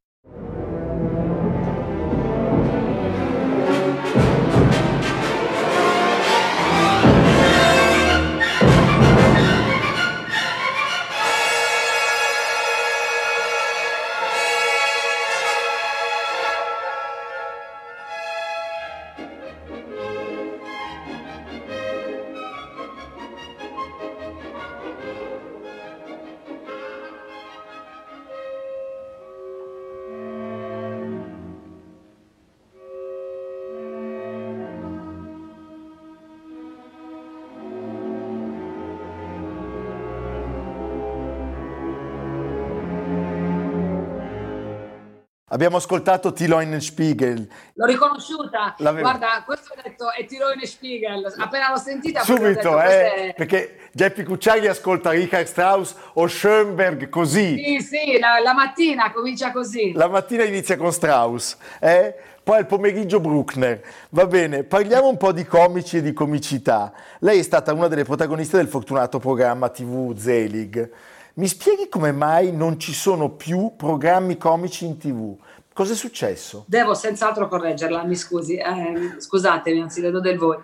Abbiamo 45.49 45.78
ascoltato 45.78 46.33
Tiloin 46.33 46.78
Spiegel. 46.81 47.49
L'ho 47.75 47.87
riconosciuta. 47.87 48.75
L'avevo. 48.78 49.09
Guarda, 49.09 49.43
questo 49.47 49.73
ho 49.73 49.81
detto 49.83 50.12
è 50.12 50.26
Tiloin 50.26 50.61
Spiegel. 50.67 51.35
Appena 51.38 51.71
l'ho 51.71 51.78
sentita, 51.78 52.23
subito, 52.23 52.47
detto, 52.47 52.83
eh, 52.83 53.14
è... 53.14 53.35
perché 53.35 53.88
Geppi 53.93 54.25
Cucciari 54.25 54.67
ascolta 54.67 55.11
Richard 55.11 55.47
Strauss 55.47 55.95
o 56.14 56.26
Schoenberg 56.26 57.09
così. 57.09 57.57
Sì, 57.57 57.81
sì, 57.81 58.19
la, 58.19 58.40
la, 58.40 58.52
mattina 58.52 59.11
comincia 59.11 59.50
così. 59.50 59.93
La 59.95 60.09
mattina 60.09 60.45
inizia 60.45 60.76
con 60.76 60.93
Strauss, 60.93 61.57
eh? 61.81 62.14
poi 62.43 62.59
al 62.59 62.67
pomeriggio 62.67 63.19
Bruckner. 63.19 63.83
Va 64.11 64.26
bene, 64.26 64.64
parliamo 64.64 65.09
un 65.09 65.17
po' 65.17 65.33
di 65.33 65.45
comici 65.45 65.99
e 65.99 66.02
di 66.02 66.12
comicità. 66.12 66.93
Lei 67.21 67.38
è 67.38 67.43
stata 67.43 67.73
una 67.73 67.88
delle 67.88 68.05
protagoniste 68.05 68.59
del 68.59 68.69
fortunato 68.69 69.19
programma 69.19 69.71
TV 69.71 70.14
Zelig. 70.14 70.90
Mi 71.38 71.47
spieghi 71.47 71.88
come 71.88 72.11
mai 72.11 72.50
non 72.50 72.80
ci 72.80 72.92
sono 72.92 73.30
più 73.30 73.75
programmi 73.76 74.37
comici 74.37 74.85
in 74.85 74.99
tv? 74.99 75.37
Cosa 75.73 75.92
è 75.92 75.95
successo? 75.95 76.64
Devo 76.66 76.95
senz'altro 76.95 77.47
correggerla, 77.47 78.02
mi 78.02 78.16
scusi, 78.16 78.57
eh, 78.57 79.14
scusatemi, 79.18 79.80
anzi 79.80 80.00
le 80.00 80.11
do 80.11 80.18
del 80.18 80.37
voi. 80.37 80.59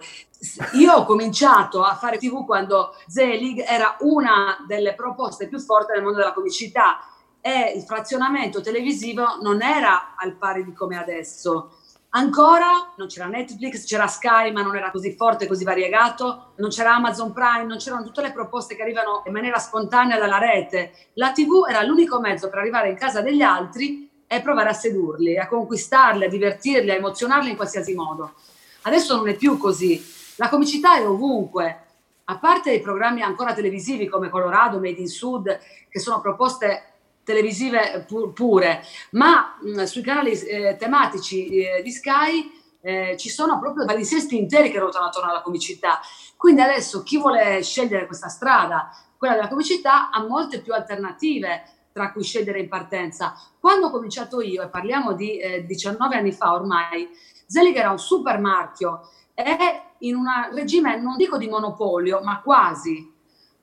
Io 0.72 0.92
ho 0.92 1.04
cominciato 1.04 1.84
a 1.84 1.94
fare 1.94 2.18
tv 2.18 2.44
quando 2.44 2.96
Zelig 3.06 3.62
era 3.64 3.98
una 4.00 4.64
delle 4.66 4.94
proposte 4.94 5.46
più 5.46 5.60
forti 5.60 5.92
nel 5.92 6.02
mondo 6.02 6.18
della 6.18 6.32
comicità 6.32 6.98
e 7.40 7.74
il 7.76 7.82
frazionamento 7.84 8.60
televisivo 8.60 9.38
non 9.42 9.62
era 9.62 10.16
al 10.16 10.34
pari 10.34 10.64
di 10.64 10.72
come 10.72 10.98
adesso 10.98 11.83
Ancora 12.16 12.92
non 12.96 13.08
c'era 13.08 13.26
Netflix, 13.26 13.84
c'era 13.86 14.06
Sky, 14.06 14.52
ma 14.52 14.62
non 14.62 14.76
era 14.76 14.92
così 14.92 15.16
forte, 15.16 15.48
così 15.48 15.64
variegato, 15.64 16.52
non 16.58 16.70
c'era 16.70 16.94
Amazon 16.94 17.32
Prime, 17.32 17.64
non 17.64 17.78
c'erano 17.78 18.04
tutte 18.04 18.22
le 18.22 18.30
proposte 18.30 18.76
che 18.76 18.82
arrivano 18.82 19.24
in 19.26 19.32
maniera 19.32 19.58
spontanea 19.58 20.16
dalla 20.16 20.38
rete. 20.38 20.92
La 21.14 21.32
TV 21.32 21.66
era 21.68 21.82
l'unico 21.82 22.20
mezzo 22.20 22.48
per 22.48 22.60
arrivare 22.60 22.90
in 22.90 22.94
casa 22.94 23.20
degli 23.20 23.42
altri 23.42 24.08
e 24.28 24.40
provare 24.42 24.68
a 24.68 24.74
sedurli, 24.74 25.36
a 25.36 25.48
conquistarli, 25.48 26.26
a 26.26 26.28
divertirli, 26.28 26.92
a 26.92 26.94
emozionarli 26.94 27.50
in 27.50 27.56
qualsiasi 27.56 27.94
modo. 27.94 28.34
Adesso 28.82 29.16
non 29.16 29.28
è 29.28 29.34
più 29.34 29.58
così. 29.58 30.00
La 30.36 30.48
comicità 30.48 30.96
è 30.96 31.08
ovunque. 31.08 31.80
A 32.26 32.38
parte 32.38 32.74
i 32.74 32.80
programmi 32.80 33.22
ancora 33.22 33.54
televisivi 33.54 34.06
come 34.08 34.28
Colorado, 34.28 34.78
Made 34.78 35.00
in 35.00 35.08
Sud, 35.08 35.58
che 35.88 35.98
sono 35.98 36.20
proposte 36.20 36.93
televisive 37.24 38.04
pu- 38.06 38.32
pure, 38.32 38.82
ma 39.12 39.56
mh, 39.60 39.84
sui 39.84 40.02
canali 40.02 40.32
eh, 40.32 40.76
tematici 40.78 41.46
eh, 41.46 41.82
di 41.82 41.90
Sky 41.90 42.62
eh, 42.80 43.16
ci 43.16 43.30
sono 43.30 43.58
proprio 43.58 43.86
palinsesti 43.86 44.36
interi 44.36 44.70
che 44.70 44.78
ruotano 44.78 45.06
attorno 45.06 45.30
alla 45.30 45.42
comicità. 45.42 46.00
Quindi 46.36 46.60
adesso 46.60 47.02
chi 47.02 47.18
vuole 47.18 47.62
scegliere 47.62 48.06
questa 48.06 48.28
strada, 48.28 48.90
quella 49.16 49.34
della 49.34 49.48
comicità, 49.48 50.10
ha 50.10 50.22
molte 50.26 50.60
più 50.60 50.74
alternative 50.74 51.62
tra 51.92 52.12
cui 52.12 52.22
scegliere 52.22 52.60
in 52.60 52.68
partenza. 52.68 53.34
Quando 53.58 53.86
ho 53.86 53.90
cominciato 53.90 54.40
io, 54.40 54.62
e 54.62 54.68
parliamo 54.68 55.14
di 55.14 55.40
19 55.64 56.14
eh, 56.14 56.18
anni 56.18 56.32
fa 56.32 56.52
ormai, 56.52 57.08
Zelig 57.46 57.76
era 57.76 57.90
un 57.90 57.98
super 57.98 58.38
marchio 58.38 59.08
e 59.32 59.56
in 59.98 60.16
un 60.16 60.26
regime 60.52 61.00
non 61.00 61.16
dico 61.16 61.38
di 61.38 61.48
monopolio, 61.48 62.20
ma 62.22 62.40
quasi. 62.40 63.12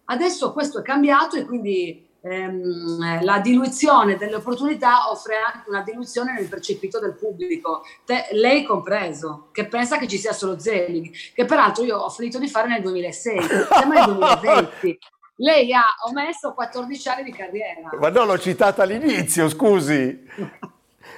Adesso 0.05 0.51
questo 0.53 0.79
è 0.79 0.81
cambiato 0.81 1.35
e 1.35 1.45
quindi 1.45 2.07
ehm, 2.21 3.23
la 3.23 3.39
diluizione 3.39 4.17
delle 4.17 4.35
opportunità 4.35 5.09
offre 5.09 5.35
anche 5.37 5.69
una 5.69 5.81
diluizione 5.81 6.33
nel 6.33 6.47
percepito 6.47 6.99
del 6.99 7.15
pubblico, 7.15 7.83
Te, 8.05 8.27
lei 8.31 8.63
compreso, 8.63 9.49
che 9.51 9.65
pensa 9.67 9.97
che 9.97 10.07
ci 10.07 10.17
sia 10.17 10.33
solo 10.33 10.59
Zelig, 10.59 11.33
che 11.33 11.45
peraltro 11.45 11.83
io 11.83 11.97
ho 11.97 12.09
finito 12.09 12.39
di 12.39 12.47
fare 12.47 12.67
nel 12.67 12.81
2006, 12.81 13.41
siamo 13.41 13.93
nel 13.93 14.05
2020. 14.05 14.99
Lei 15.41 15.73
ha 15.73 15.85
omesso 16.07 16.53
14 16.53 17.09
anni 17.09 17.23
di 17.23 17.31
carriera. 17.31 17.89
Ma 17.99 18.09
no, 18.09 18.25
l'ho 18.25 18.37
citata 18.37 18.83
all'inizio, 18.83 19.49
scusi. 19.49 20.23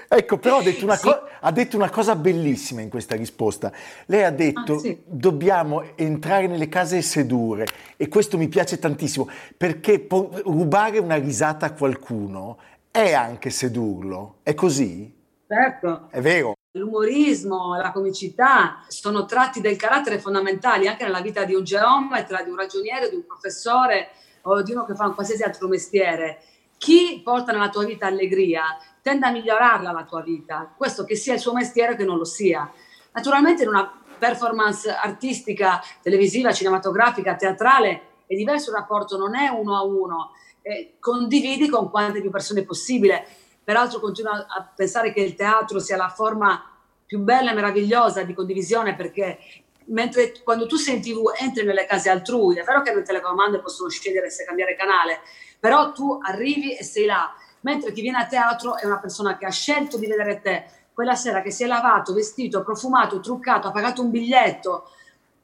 Ecco, 0.08 0.38
però 0.38 0.58
ha 0.58 0.62
detto, 0.64 0.92
sì. 0.96 1.02
co- 1.02 1.28
ha 1.40 1.52
detto, 1.52 1.78
una 1.78 1.90
cosa 1.90 2.16
bellissima 2.16 2.82
in 2.82 2.90
questa 2.90 3.16
risposta. 3.16 3.72
Lei 4.06 4.24
ha 4.24 4.32
detto, 4.32 4.76
ah, 4.76 4.80
sì. 4.80 5.02
dobbiamo 5.06 5.84
entrare 5.96 6.48
nelle 6.48 6.70
case 6.70 6.98
e 6.98 7.02
sedurre. 7.02 7.66
E 7.98 8.08
questo 8.08 8.38
mi 8.38 8.48
piace 8.48 8.80
tantissimo, 8.80 9.30
perché 9.58 10.00
po- 10.00 10.30
rubare 10.44 11.00
una 11.00 11.16
risata 11.16 11.68
a 11.68 11.74
qualcuno 11.74 12.58
è 12.92 13.14
anche 13.14 13.50
sedurlo. 13.50 14.38
È 14.44 14.54
così? 14.54 15.12
Certo. 15.48 16.08
È 16.10 16.22
vero. 16.22 16.54
L'umorismo, 16.76 17.76
la 17.76 17.92
comicità 17.92 18.84
sono 18.88 19.26
tratti 19.26 19.62
del 19.62 19.76
carattere 19.76 20.18
fondamentali 20.20 20.88
anche 20.88 21.04
nella 21.04 21.22
vita 21.22 21.44
di 21.44 21.54
un 21.54 21.64
geometra, 21.64 22.42
di 22.42 22.50
un 22.50 22.56
ragioniere, 22.56 23.10
di 23.10 23.16
un 23.16 23.26
professore 23.26 24.10
o 24.44 24.62
di 24.64 24.72
uno 24.72 24.86
che 24.86 24.96
fa 24.96 25.06
un 25.06 25.14
qualsiasi 25.14 25.44
altro 25.44 25.68
mestiere. 25.68 26.42
Chi 26.78 27.22
porta 27.24 27.52
nella 27.52 27.70
tua 27.70 27.86
vita 27.86 28.08
allegria 28.08 28.64
tende 29.04 29.28
a 29.28 29.32
migliorarla 29.32 29.92
la 29.92 30.06
tua 30.06 30.22
vita, 30.22 30.74
questo 30.76 31.04
che 31.04 31.18
sia 31.18 31.34
il 31.34 31.40
suo 31.42 31.54
mestiere 31.54 31.94
o 31.94 31.96
che 31.98 32.06
non 32.06 32.18
lo 32.18 32.24
sia. 32.24 32.72
Naturalmente 33.12 33.64
in 33.64 33.68
una 33.68 34.02
performance 34.18 34.90
artistica, 34.90 35.84
televisiva, 36.02 36.54
cinematografica, 36.54 37.36
teatrale 37.36 38.02
è 38.26 38.34
diverso 38.34 38.70
il 38.70 38.78
rapporto, 38.78 39.18
non 39.18 39.36
è 39.36 39.50
uno 39.50 39.76
a 39.76 39.84
uno, 39.84 40.32
eh, 40.62 40.96
condividi 41.02 41.68
con 41.68 41.90
quante 41.90 42.22
più 42.22 42.32
persone 42.32 42.64
possibile. 42.64 43.28
Peraltro 43.62 44.00
continuo 44.00 44.32
a 44.32 44.72
pensare 44.74 45.12
che 45.12 45.20
il 45.20 45.36
teatro 45.36 45.80
sia 45.80 45.98
la 45.98 46.08
forma 46.08 46.72
più 47.06 47.20
bella 47.20 47.52
e 47.52 47.56
meravigliosa 47.56 48.24
di 48.24 48.34
condivisione 48.34 48.96
perché 48.96 49.38
mentre 49.88 50.32
quando 50.44 50.66
tu 50.66 50.78
sei 50.78 50.96
in 50.96 51.02
tv 51.02 51.34
entri 51.38 51.66
nelle 51.66 51.86
case 51.86 52.10
altrui, 52.10 52.58
è 52.58 52.64
vero 52.64 52.82
che 52.82 52.96
le 52.96 53.02
telecomande 53.02 53.60
possono 53.60 53.90
scegliere 53.90 54.30
se 54.30 54.46
cambiare 54.46 54.78
canale, 54.78 55.20
però 55.60 55.92
tu 55.92 56.20
arrivi 56.22 56.78
e 56.78 56.84
sei 56.86 57.06
là, 57.06 57.34
mentre 57.64 57.92
chi 57.92 58.02
viene 58.02 58.20
a 58.20 58.28
teatro 58.28 58.78
è 58.78 58.86
una 58.86 59.00
persona 59.00 59.38
che 59.38 59.46
ha 59.46 59.52
scelto 59.52 59.98
di 59.98 60.08
vedere 60.08 60.40
te 60.40 60.66
quella 60.94 61.16
sera, 61.16 61.42
che 61.42 61.52
si 61.52 61.64
è 61.64 61.68
lavato, 61.68 62.14
vestito, 62.14 62.64
profumato, 62.64 63.20
truccato, 63.20 63.68
ha 63.68 63.72
pagato 63.72 64.02
un 64.02 64.12
biglietto 64.12 64.90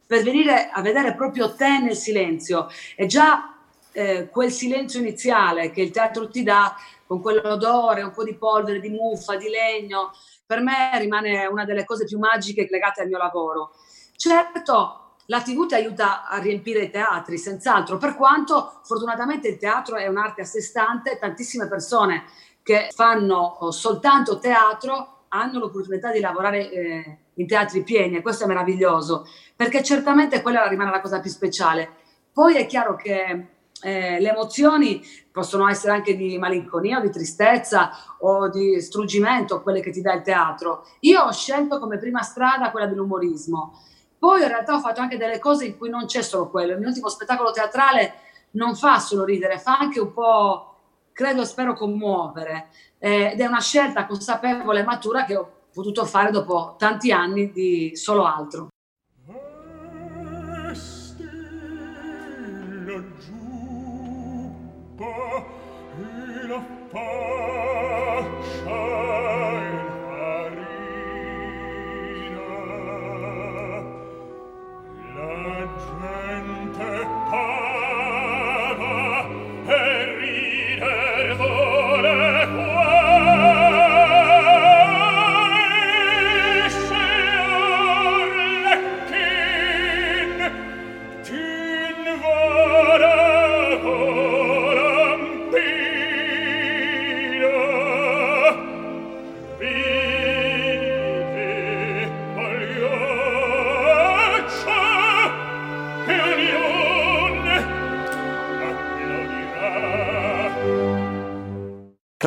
per 0.06 0.24
venire 0.24 0.70
a 0.70 0.82
vedere 0.82 1.16
proprio 1.16 1.54
te 1.54 1.80
nel 1.80 1.96
silenzio. 1.96 2.68
E 2.96 3.06
già 3.08 3.56
eh, 3.92 4.30
quel 4.30 4.52
silenzio 4.52 5.00
iniziale 5.00 5.72
che 5.72 5.82
il 5.82 5.92
teatro 5.92 6.30
ti 6.30 6.44
dà, 6.44 6.76
con 7.06 7.22
quell'odore, 7.22 8.04
un 8.04 8.12
po' 8.12 8.24
di 8.24 8.36
polvere, 8.36 8.80
di 8.80 8.90
muffa, 8.90 9.36
di 9.36 9.50
legno, 9.50 10.12
per 10.46 10.62
me 10.62 10.92
rimane 11.00 11.48
una 11.48 11.66
delle 11.66 11.86
cose 11.86 12.06
più 12.06 12.20
magiche 12.20 12.68
legate 12.70 13.02
al 13.02 13.08
mio 13.08 13.18
lavoro. 13.18 13.72
Certo, 14.16 15.09
la 15.30 15.42
TV 15.42 15.68
ti 15.68 15.76
aiuta 15.76 16.28
a 16.28 16.38
riempire 16.40 16.84
i 16.84 16.90
teatri, 16.90 17.38
senz'altro, 17.38 17.98
per 17.98 18.16
quanto 18.16 18.80
fortunatamente 18.84 19.48
il 19.48 19.58
teatro 19.58 19.96
è 19.96 20.08
un'arte 20.08 20.42
a 20.42 20.46
sé 20.46 20.62
stante, 20.62 21.18
tantissime 21.20 21.68
persone 21.68 22.26
che 22.64 22.90
fanno 22.94 23.58
oh, 23.60 23.72
soltanto 23.72 24.40
teatro 24.40 25.26
hanno 25.30 25.60
l'opportunità 25.60 26.12
di 26.12 26.20
lavorare 26.20 26.72
eh, 26.72 27.18
in 27.36 27.48
teatri 27.48 27.84
pieni 27.84 28.18
e 28.18 28.22
questo 28.24 28.46
è 28.46 28.48
meraviglioso, 28.48 29.28
perché 29.56 29.84
certamente 29.84 30.42
quella 30.42 30.68
rimane 30.68 30.90
la 30.90 31.02
cosa 31.02 31.20
più 31.20 31.30
speciale. 31.30 31.98
Poi 32.34 32.56
è 32.56 32.66
chiaro 32.66 32.96
che 32.96 33.48
eh, 33.82 34.20
le 34.20 34.30
emozioni 34.30 35.00
possono 35.32 35.70
essere 35.70 35.94
anche 35.94 36.16
di 36.16 36.40
malinconia 36.40 36.98
o 36.98 37.02
di 37.02 37.12
tristezza 37.12 37.92
o 38.22 38.50
di 38.50 38.82
struggimento, 38.82 39.62
quelle 39.62 39.82
che 39.82 39.92
ti 39.92 40.02
dà 40.02 40.14
il 40.14 40.24
teatro. 40.24 40.88
Io 41.02 41.22
ho 41.22 41.32
scelto 41.32 41.78
come 41.78 42.00
prima 42.00 42.24
strada 42.24 42.72
quella 42.72 42.88
dell'umorismo 42.88 43.84
poi 44.20 44.42
in 44.42 44.50
realtà 44.50 44.76
ho 44.76 44.80
fatto 44.82 45.00
anche 45.00 45.18
delle 45.18 45.40
cose 45.40 45.66
in 45.66 45.78
cui 45.78 45.90
non 45.90 46.06
c'è 46.06 46.22
solo 46.22 46.50
quello. 46.50 46.74
Il 46.74 46.80
mio 46.80 46.90
ultimo 46.90 47.08
spettacolo 47.08 47.52
teatrale 47.52 48.16
non 48.52 48.76
fa 48.76 49.00
solo 49.00 49.24
ridere, 49.24 49.60
fa 49.60 49.78
anche 49.78 50.02
un 50.02 50.12
po', 50.12 50.76
credo 51.14 51.42
e 51.42 51.46
spero, 51.46 51.74
commuovere. 51.74 52.68
Eh, 53.00 53.32
ed 53.32 53.40
è 53.40 53.46
una 53.46 53.62
scelta 53.62 54.06
consapevole 54.06 54.82
e 54.82 54.84
matura 54.84 55.24
che 55.24 55.38
ho 55.38 55.50
potuto 55.74 56.04
fare 56.06 56.32
dopo 56.32 56.76
tanti 56.78 57.14
anni 57.14 57.52
di 57.52 57.96
solo 57.96 58.26
altro. 58.26 58.68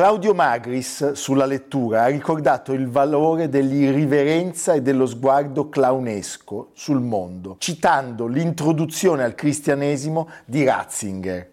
Claudio 0.03 0.33
Magris 0.33 1.13
sulla 1.13 1.45
lettura 1.45 2.03
ha 2.03 2.07
ricordato 2.07 2.73
il 2.73 2.89
valore 2.89 3.47
dell'irriverenza 3.47 4.73
e 4.73 4.81
dello 4.81 5.05
sguardo 5.05 5.69
clownesco 5.69 6.71
sul 6.73 6.99
mondo, 6.99 7.55
citando 7.57 8.27
l'introduzione 8.27 9.23
al 9.23 9.33
cristianesimo 9.33 10.29
di 10.43 10.65
Ratzinger. 10.65 11.49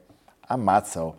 Ammazza, 0.48 1.04
oh 1.04 1.16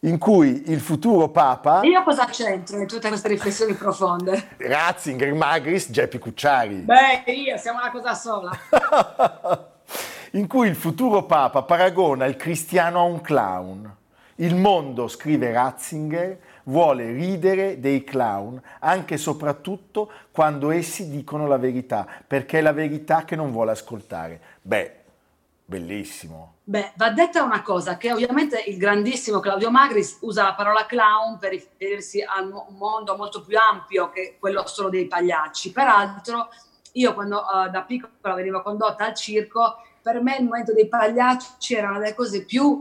in 0.00 0.16
cui 0.16 0.70
il 0.70 0.80
futuro 0.80 1.28
Papa... 1.28 1.82
Io 1.82 2.02
cosa 2.02 2.24
c'entro 2.24 2.78
in 2.78 2.86
tutte 2.86 3.08
queste 3.08 3.28
riflessioni 3.28 3.74
profonde? 3.74 4.52
Ratzinger, 4.56 5.34
Magris, 5.34 5.90
Geppi 5.90 6.18
Cucciari. 6.18 6.76
Beh, 6.76 7.30
io, 7.30 7.58
siamo 7.58 7.80
una 7.80 7.90
cosa 7.90 8.14
sola. 8.14 8.58
in 10.32 10.46
cui 10.46 10.68
il 10.68 10.76
futuro 10.76 11.24
Papa 11.24 11.62
paragona 11.62 12.24
il 12.24 12.36
cristiano 12.36 13.00
a 13.00 13.02
un 13.02 13.20
clown. 13.20 13.96
Il 14.38 14.56
mondo, 14.56 15.06
scrive 15.06 15.52
Ratzinger, 15.52 16.38
vuole 16.64 17.12
ridere 17.12 17.80
dei 17.80 18.04
clown 18.04 18.60
anche 18.80 19.14
e 19.14 19.18
soprattutto 19.18 20.10
quando 20.30 20.70
essi 20.70 21.08
dicono 21.10 21.46
la 21.46 21.58
verità, 21.58 22.06
perché 22.26 22.58
è 22.58 22.62
la 22.62 22.72
verità 22.72 23.24
che 23.24 23.36
non 23.36 23.50
vuole 23.50 23.72
ascoltare. 23.72 24.40
Beh, 24.62 25.00
bellissimo. 25.64 26.52
Beh, 26.66 26.92
va 26.96 27.10
detta 27.10 27.42
una 27.42 27.62
cosa, 27.62 27.96
che 27.98 28.10
ovviamente 28.10 28.62
il 28.66 28.78
grandissimo 28.78 29.40
Claudio 29.40 29.70
Magris 29.70 30.18
usa 30.20 30.44
la 30.44 30.54
parola 30.54 30.86
clown 30.86 31.38
per 31.38 31.50
riferirsi 31.50 32.22
a 32.22 32.40
un 32.40 32.76
mondo 32.76 33.16
molto 33.16 33.42
più 33.42 33.58
ampio 33.58 34.10
che 34.10 34.36
quello 34.38 34.66
solo 34.66 34.88
dei 34.88 35.06
pagliacci. 35.06 35.72
Peraltro, 35.72 36.48
io 36.92 37.12
quando 37.12 37.38
uh, 37.38 37.70
da 37.70 37.82
piccola 37.82 38.34
venivo 38.34 38.62
condotta 38.62 39.04
al 39.04 39.14
circo, 39.14 39.76
per 40.00 40.22
me 40.22 40.36
il 40.36 40.44
momento 40.44 40.72
dei 40.72 40.88
pagliacci 40.88 41.74
era 41.74 41.90
una 41.90 41.98
delle 41.98 42.14
cose 42.14 42.44
più 42.44 42.80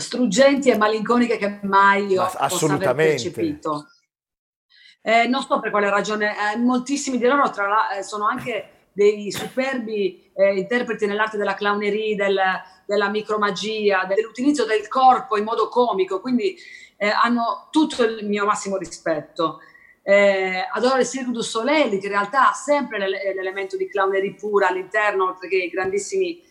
struggenti 0.00 0.70
e 0.70 0.76
malinconiche 0.76 1.36
che 1.36 1.60
mai 1.62 2.06
io 2.06 2.22
possa 2.22 2.72
aver 2.72 2.94
percepito. 2.94 3.86
Eh, 5.02 5.26
non 5.28 5.42
so 5.42 5.60
per 5.60 5.70
quale 5.70 5.88
ragione, 5.88 6.34
eh, 6.52 6.56
moltissimi 6.58 7.16
di 7.16 7.26
loro 7.26 7.42
la, 7.42 7.96
eh, 7.96 8.02
sono 8.02 8.26
anche 8.26 8.88
dei 8.92 9.30
superbi 9.30 10.30
eh, 10.34 10.58
interpreti 10.58 11.06
nell'arte 11.06 11.38
della 11.38 11.54
clownerie, 11.54 12.16
del, 12.16 12.38
della 12.86 13.08
micromagia, 13.08 14.04
dell'utilizzo 14.04 14.66
del 14.66 14.88
corpo 14.88 15.38
in 15.38 15.44
modo 15.44 15.68
comico, 15.68 16.20
quindi 16.20 16.56
eh, 16.96 17.08
hanno 17.08 17.68
tutto 17.70 18.04
il 18.04 18.26
mio 18.26 18.44
massimo 18.44 18.76
rispetto. 18.76 19.60
Eh, 20.02 20.66
adoro 20.72 20.98
il 20.98 21.06
Cirque 21.06 21.32
du 21.32 21.40
Soleil, 21.40 21.98
che 21.98 22.06
in 22.06 22.12
realtà 22.12 22.50
ha 22.50 22.54
sempre 22.54 23.08
l'elemento 23.34 23.76
di 23.76 23.88
clownerie 23.88 24.34
pura 24.34 24.68
all'interno, 24.68 25.28
oltre 25.28 25.48
che 25.48 25.56
i 25.56 25.68
grandissimi 25.68 26.42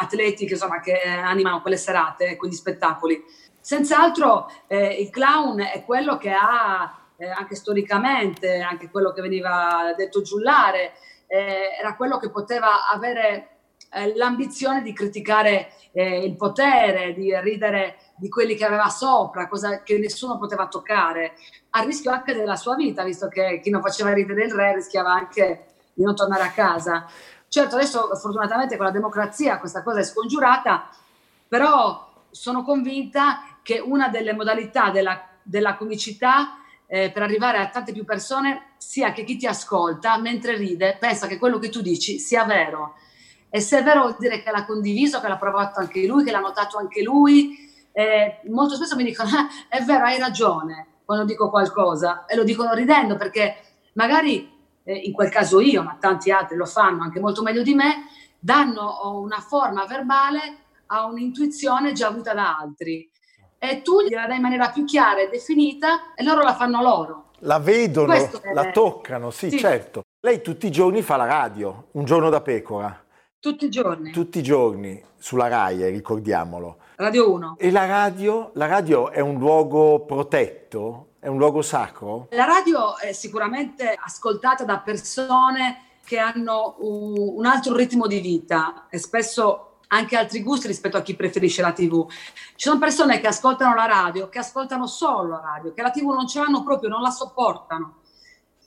atleti 0.00 0.46
che, 0.46 0.54
insomma, 0.54 0.80
che 0.80 1.00
eh, 1.02 1.08
animano 1.08 1.60
quelle 1.60 1.76
serate, 1.76 2.36
quegli 2.36 2.52
spettacoli. 2.52 3.22
Senz'altro 3.60 4.50
eh, 4.66 5.00
il 5.00 5.10
clown 5.10 5.60
è 5.60 5.84
quello 5.84 6.18
che 6.18 6.30
ha, 6.30 6.98
eh, 7.16 7.28
anche 7.28 7.54
storicamente, 7.54 8.60
anche 8.60 8.90
quello 8.90 9.12
che 9.12 9.22
veniva 9.22 9.94
detto 9.96 10.20
giullare, 10.22 10.92
eh, 11.26 11.70
era 11.80 11.96
quello 11.96 12.18
che 12.18 12.30
poteva 12.30 12.88
avere 12.90 13.48
eh, 13.90 14.14
l'ambizione 14.16 14.82
di 14.82 14.92
criticare 14.92 15.70
eh, 15.92 16.24
il 16.24 16.36
potere, 16.36 17.14
di 17.14 17.34
ridere 17.40 17.96
di 18.16 18.28
quelli 18.28 18.54
che 18.54 18.64
aveva 18.64 18.88
sopra, 18.88 19.48
cosa 19.48 19.82
che 19.82 19.98
nessuno 19.98 20.38
poteva 20.38 20.66
toccare, 20.66 21.34
a 21.70 21.82
rischio 21.82 22.10
anche 22.10 22.34
della 22.34 22.56
sua 22.56 22.74
vita, 22.74 23.02
visto 23.04 23.28
che 23.28 23.60
chi 23.62 23.70
non 23.70 23.80
faceva 23.80 24.12
ridere 24.12 24.44
il 24.44 24.52
re 24.52 24.74
rischiava 24.74 25.12
anche 25.12 25.66
di 25.94 26.02
non 26.02 26.14
tornare 26.14 26.42
a 26.42 26.50
casa. 26.50 27.06
Certo, 27.54 27.76
adesso 27.76 28.12
fortunatamente 28.16 28.76
con 28.76 28.84
la 28.84 28.90
democrazia 28.90 29.60
questa 29.60 29.84
cosa 29.84 30.00
è 30.00 30.02
scongiurata, 30.02 30.88
però 31.46 32.24
sono 32.28 32.64
convinta 32.64 33.58
che 33.62 33.78
una 33.78 34.08
delle 34.08 34.32
modalità 34.32 34.90
della, 34.90 35.24
della 35.40 35.76
comicità 35.76 36.56
eh, 36.88 37.12
per 37.12 37.22
arrivare 37.22 37.58
a 37.58 37.68
tante 37.68 37.92
più 37.92 38.04
persone 38.04 38.72
sia 38.76 39.12
che 39.12 39.22
chi 39.22 39.36
ti 39.36 39.46
ascolta 39.46 40.18
mentre 40.18 40.56
ride 40.56 40.96
pensa 40.98 41.28
che 41.28 41.38
quello 41.38 41.60
che 41.60 41.68
tu 41.68 41.80
dici 41.80 42.18
sia 42.18 42.42
vero. 42.42 42.94
E 43.48 43.60
se 43.60 43.78
è 43.78 43.82
vero 43.84 44.00
vuol 44.00 44.16
dire 44.18 44.42
che 44.42 44.50
l'ha 44.50 44.64
condiviso, 44.64 45.20
che 45.20 45.28
l'ha 45.28 45.38
provato 45.38 45.78
anche 45.78 46.04
lui, 46.08 46.24
che 46.24 46.32
l'ha 46.32 46.40
notato 46.40 46.78
anche 46.78 47.04
lui. 47.04 47.56
Eh, 47.92 48.40
molto 48.50 48.74
spesso 48.74 48.96
mi 48.96 49.04
dicono, 49.04 49.28
ah, 49.28 49.46
è 49.68 49.80
vero, 49.84 50.06
hai 50.06 50.18
ragione 50.18 50.88
quando 51.04 51.24
dico 51.24 51.50
qualcosa 51.50 52.26
e 52.26 52.34
lo 52.34 52.42
dicono 52.42 52.74
ridendo 52.74 53.14
perché 53.14 53.58
magari 53.92 54.53
eh, 54.84 54.94
in 54.94 55.12
quel 55.12 55.30
caso 55.30 55.60
io, 55.60 55.82
ma 55.82 55.96
tanti 55.98 56.30
altri 56.30 56.56
lo 56.56 56.66
fanno 56.66 57.02
anche 57.02 57.20
molto 57.20 57.42
meglio 57.42 57.62
di 57.62 57.74
me, 57.74 58.06
danno 58.38 59.20
una 59.20 59.40
forma 59.40 59.86
verbale 59.86 60.58
a 60.86 61.06
un'intuizione 61.06 61.92
già 61.92 62.08
avuta 62.08 62.34
da 62.34 62.56
altri. 62.56 63.10
E 63.58 63.80
tu 63.82 64.02
gliela 64.02 64.26
dai 64.26 64.36
in 64.36 64.42
maniera 64.42 64.68
più 64.68 64.84
chiara 64.84 65.20
e 65.20 65.28
definita 65.28 66.14
e 66.14 66.22
loro 66.22 66.42
la 66.42 66.54
fanno 66.54 66.82
loro. 66.82 67.30
La 67.38 67.58
vedono, 67.58 68.12
è... 68.12 68.30
la 68.52 68.70
toccano, 68.70 69.30
sì, 69.30 69.50
sì, 69.50 69.58
certo. 69.58 70.02
Lei 70.20 70.42
tutti 70.42 70.66
i 70.66 70.70
giorni 70.70 71.02
fa 71.02 71.16
la 71.16 71.26
radio, 71.26 71.88
un 71.92 72.04
giorno 72.04 72.28
da 72.28 72.40
pecora. 72.40 73.02
Tutti 73.38 73.66
i 73.66 73.70
giorni. 73.70 74.10
Tutti 74.10 74.38
i 74.38 74.42
giorni, 74.42 75.02
sulla 75.18 75.48
RAI, 75.48 75.90
ricordiamolo. 75.90 76.78
Radio 76.96 77.30
1. 77.32 77.56
E 77.58 77.70
la 77.70 77.84
radio, 77.84 78.50
la 78.54 78.66
radio 78.66 79.10
è 79.10 79.20
un 79.20 79.38
luogo 79.38 80.04
protetto, 80.06 81.13
È 81.24 81.28
un 81.28 81.38
luogo 81.38 81.62
sacro? 81.62 82.26
La 82.32 82.44
radio 82.44 82.98
è 82.98 83.12
sicuramente 83.12 83.96
ascoltata 83.98 84.62
da 84.64 84.80
persone 84.80 85.92
che 86.04 86.18
hanno 86.18 86.76
un, 86.80 87.46
altro 87.46 87.74
ritmo 87.74 88.06
di 88.06 88.20
vita 88.20 88.88
e 88.90 88.98
spesso 88.98 89.78
anche 89.88 90.18
altri 90.18 90.42
gusti 90.42 90.66
rispetto 90.66 90.98
a 90.98 91.00
chi 91.00 91.16
preferisce 91.16 91.62
la 91.62 91.72
TV. 91.72 92.06
Ci 92.10 92.68
sono 92.68 92.78
persone 92.78 93.20
che 93.20 93.28
ascoltano 93.28 93.74
la 93.74 93.86
radio, 93.86 94.28
che 94.28 94.40
ascoltano 94.40 94.86
solo 94.86 95.28
la 95.28 95.40
radio, 95.42 95.72
che 95.72 95.80
la 95.80 95.90
TV 95.90 96.10
non 96.10 96.28
ce 96.28 96.40
l'hanno 96.40 96.62
proprio, 96.62 96.90
non 96.90 97.00
la 97.00 97.08
sopportano. 97.08 98.00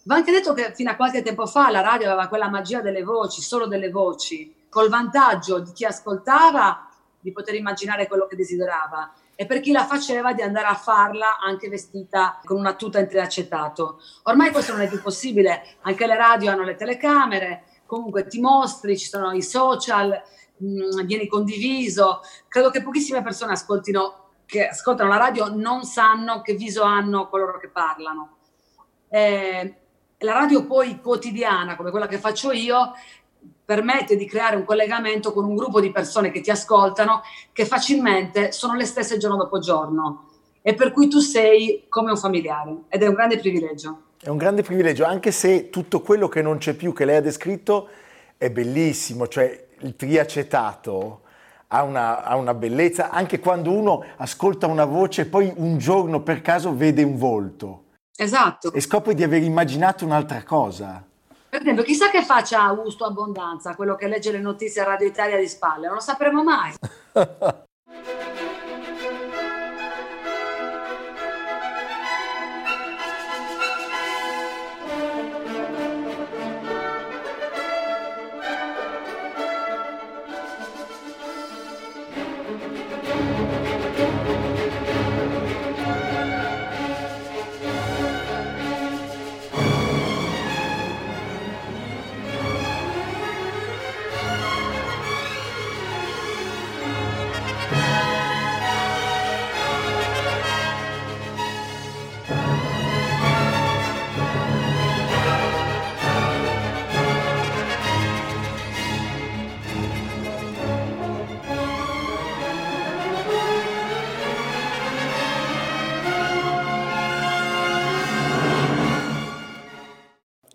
Va 0.05 0.15
anche 0.15 0.31
detto 0.31 0.53
che 0.53 0.73
fino 0.73 0.89
a 0.89 0.95
qualche 0.95 1.21
tempo 1.21 1.45
fa 1.45 1.69
la 1.69 1.81
radio 1.81 2.07
aveva 2.07 2.27
quella 2.27 2.49
magia 2.49 2.81
delle 2.81 3.03
voci, 3.03 3.39
solo 3.39 3.67
delle 3.67 3.91
voci, 3.91 4.65
col 4.67 4.89
vantaggio 4.89 5.59
di 5.59 5.73
chi 5.73 5.85
ascoltava 5.85 6.89
di 7.19 7.31
poter 7.31 7.53
immaginare 7.53 8.07
quello 8.07 8.25
che 8.25 8.35
desiderava 8.35 9.13
e 9.39 9.45
per 9.45 9.59
chi 9.59 9.71
la 9.71 9.85
faceva 9.85 10.33
di 10.33 10.41
andare 10.41 10.65
a 10.65 10.73
farla 10.73 11.37
anche 11.39 11.69
vestita 11.69 12.39
con 12.43 12.57
una 12.57 12.73
tuta 12.73 12.97
in 12.97 13.07
triacetato. 13.07 13.99
Ormai 14.23 14.51
questo 14.51 14.71
non 14.71 14.81
è 14.81 14.89
più 14.89 14.99
possibile, 14.99 15.77
anche 15.81 16.07
le 16.07 16.15
radio 16.15 16.49
hanno 16.49 16.63
le 16.63 16.73
telecamere, 16.73 17.65
comunque 17.85 18.25
ti 18.25 18.39
mostri, 18.39 18.97
ci 18.97 19.05
sono 19.05 19.31
i 19.33 19.43
social, 19.43 20.19
mh, 20.57 20.65
mm, 20.65 21.05
vieni 21.05 21.27
condiviso. 21.27 22.21
Credo 22.47 22.71
che 22.71 22.81
pochissime 22.81 23.21
persone 23.21 23.51
ascoltino, 23.51 24.29
che 24.47 24.69
ascoltano 24.69 25.09
la 25.09 25.17
radio 25.17 25.53
non 25.53 25.83
sanno 25.83 26.41
che 26.41 26.55
viso 26.55 26.81
hanno 26.81 27.29
coloro 27.29 27.59
che 27.59 27.69
parlano. 27.69 28.37
Eh, 29.07 29.75
la 30.21 30.33
radio 30.33 30.65
poi 30.65 30.99
quotidiana, 30.99 31.75
come 31.75 31.91
quella 31.91 32.07
che 32.07 32.17
faccio 32.17 32.51
io, 32.51 32.93
permette 33.67 34.15
di 34.15 34.25
creare 34.25 34.55
un 34.55 34.63
collegamento 34.63 35.33
con 35.33 35.43
un 35.43 35.53
gruppo 35.53 35.81
di 35.81 35.91
persone 35.91 36.31
che 36.31 36.39
ti 36.39 36.49
ascoltano, 36.49 37.21
che 37.51 37.65
facilmente 37.65 38.53
sono 38.53 38.75
le 38.75 38.85
stesse 38.85 39.17
giorno 39.17 39.35
dopo 39.35 39.59
giorno 39.59 40.29
e 40.61 40.73
per 40.73 40.93
cui 40.93 41.09
tu 41.09 41.19
sei 41.19 41.83
come 41.89 42.11
un 42.11 42.17
familiare 42.17 42.83
ed 42.87 43.03
è 43.03 43.07
un 43.07 43.13
grande 43.13 43.37
privilegio. 43.37 44.03
È 44.21 44.29
un 44.29 44.37
grande 44.37 44.61
privilegio, 44.61 45.03
anche 45.03 45.33
se 45.33 45.69
tutto 45.69 45.99
quello 45.99 46.29
che 46.29 46.41
non 46.41 46.59
c'è 46.59 46.75
più, 46.75 46.93
che 46.93 47.03
lei 47.03 47.17
ha 47.17 47.21
descritto, 47.21 47.89
è 48.37 48.49
bellissimo, 48.49 49.27
cioè 49.27 49.67
il 49.79 49.97
triacetato 49.97 51.23
ha 51.67 51.83
una, 51.83 52.23
ha 52.23 52.37
una, 52.37 52.53
bellezza 52.53 53.09
anche 53.09 53.39
quando 53.39 53.73
uno 53.73 54.01
ascolta 54.15 54.67
una 54.67 54.85
voce 54.85 55.23
e 55.23 55.25
poi 55.25 55.51
un 55.57 55.77
giorno 55.77 56.21
per 56.21 56.41
caso 56.41 56.73
vede 56.73 57.03
un 57.03 57.17
volto. 57.17 57.83
Esatto. 58.15 58.71
E 58.71 58.79
scopre 58.79 59.13
di 59.13 59.23
aver 59.23 59.43
immaginato 59.43 60.05
un'altra 60.05 60.41
cosa. 60.43 61.05
Per 61.57 61.65
esempio, 61.65 61.85
chissà 61.85 62.11
che 62.11 62.21
faccia 62.21 62.61
Augusto 62.61 63.03
Abbondanza, 63.03 63.73
quello 63.73 63.95
che 63.95 64.07
legge 64.07 64.31
le 64.31 64.39
notizie 64.39 64.81
a 64.81 64.85
Radio 64.85 65.07
Italia 65.07 65.37
di 65.37 65.47
spalle, 65.47 65.87
non 65.87 65.95
lo 65.95 66.01
sapremo 66.01 66.43
mai. 66.43 66.71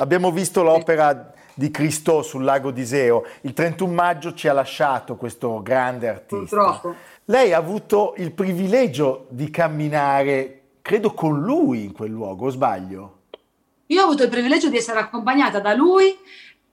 Abbiamo 0.02 0.32
visto 0.32 0.64
l'opera 0.64 1.32
di 1.54 1.70
Cristo 1.70 2.22
sul 2.22 2.42
lago 2.42 2.72
d'Iseo. 2.72 3.24
Il 3.42 3.52
31 3.52 3.92
maggio 3.92 4.34
ci 4.34 4.48
ha 4.48 4.52
lasciato 4.52 5.14
questo 5.14 5.62
grande 5.62 6.08
artista. 6.08 6.56
Purtroppo. 6.56 6.96
Lei 7.26 7.52
ha 7.52 7.58
avuto 7.58 8.14
il 8.16 8.32
privilegio 8.32 9.26
di 9.28 9.48
camminare, 9.48 10.62
credo, 10.82 11.14
con 11.14 11.40
lui 11.40 11.84
in 11.84 11.92
quel 11.92 12.10
luogo, 12.10 12.46
o 12.46 12.50
sbaglio? 12.50 13.18
Io 13.86 14.00
ho 14.00 14.04
avuto 14.06 14.24
il 14.24 14.28
privilegio 14.28 14.68
di 14.68 14.76
essere 14.76 14.98
accompagnata 14.98 15.60
da 15.60 15.72
lui 15.72 16.18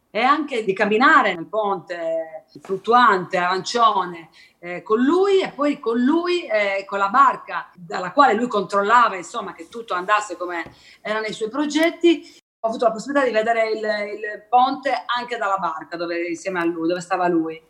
e 0.10 0.22
anche 0.22 0.64
di 0.64 0.74
camminare 0.74 1.36
nel 1.36 1.46
ponte 1.46 2.46
fluttuante, 2.64 3.38
arancione, 3.38 4.30
eh, 4.58 4.82
con 4.82 5.04
lui 5.04 5.42
e 5.42 5.52
poi 5.52 5.80
con 5.80 6.00
lui 6.00 6.48
eh, 6.48 6.84
con 6.86 6.98
la 6.98 7.10
barca 7.10 7.70
dalla 7.76 8.12
quale 8.12 8.34
lui 8.34 8.48
controllava 8.48 9.16
insomma 9.16 9.54
che 9.54 9.70
tutto 9.70 9.94
andasse 9.94 10.36
come 10.36 10.74
erano 11.02 11.28
i 11.28 11.34
suoi 11.34 11.50
progetti 11.50 12.39
ho 12.62 12.68
avuto 12.68 12.86
la 12.86 12.92
possibilità 12.92 13.26
di 13.26 13.32
vedere 13.32 13.70
il, 13.70 13.78
il 13.80 14.46
ponte 14.50 14.92
anche 15.06 15.38
dalla 15.38 15.58
barca 15.58 15.96
dove, 15.96 16.28
insieme 16.28 16.60
a 16.60 16.66
lui, 16.66 16.88
dove 16.88 17.00
stava 17.00 17.28
lui. 17.28 17.62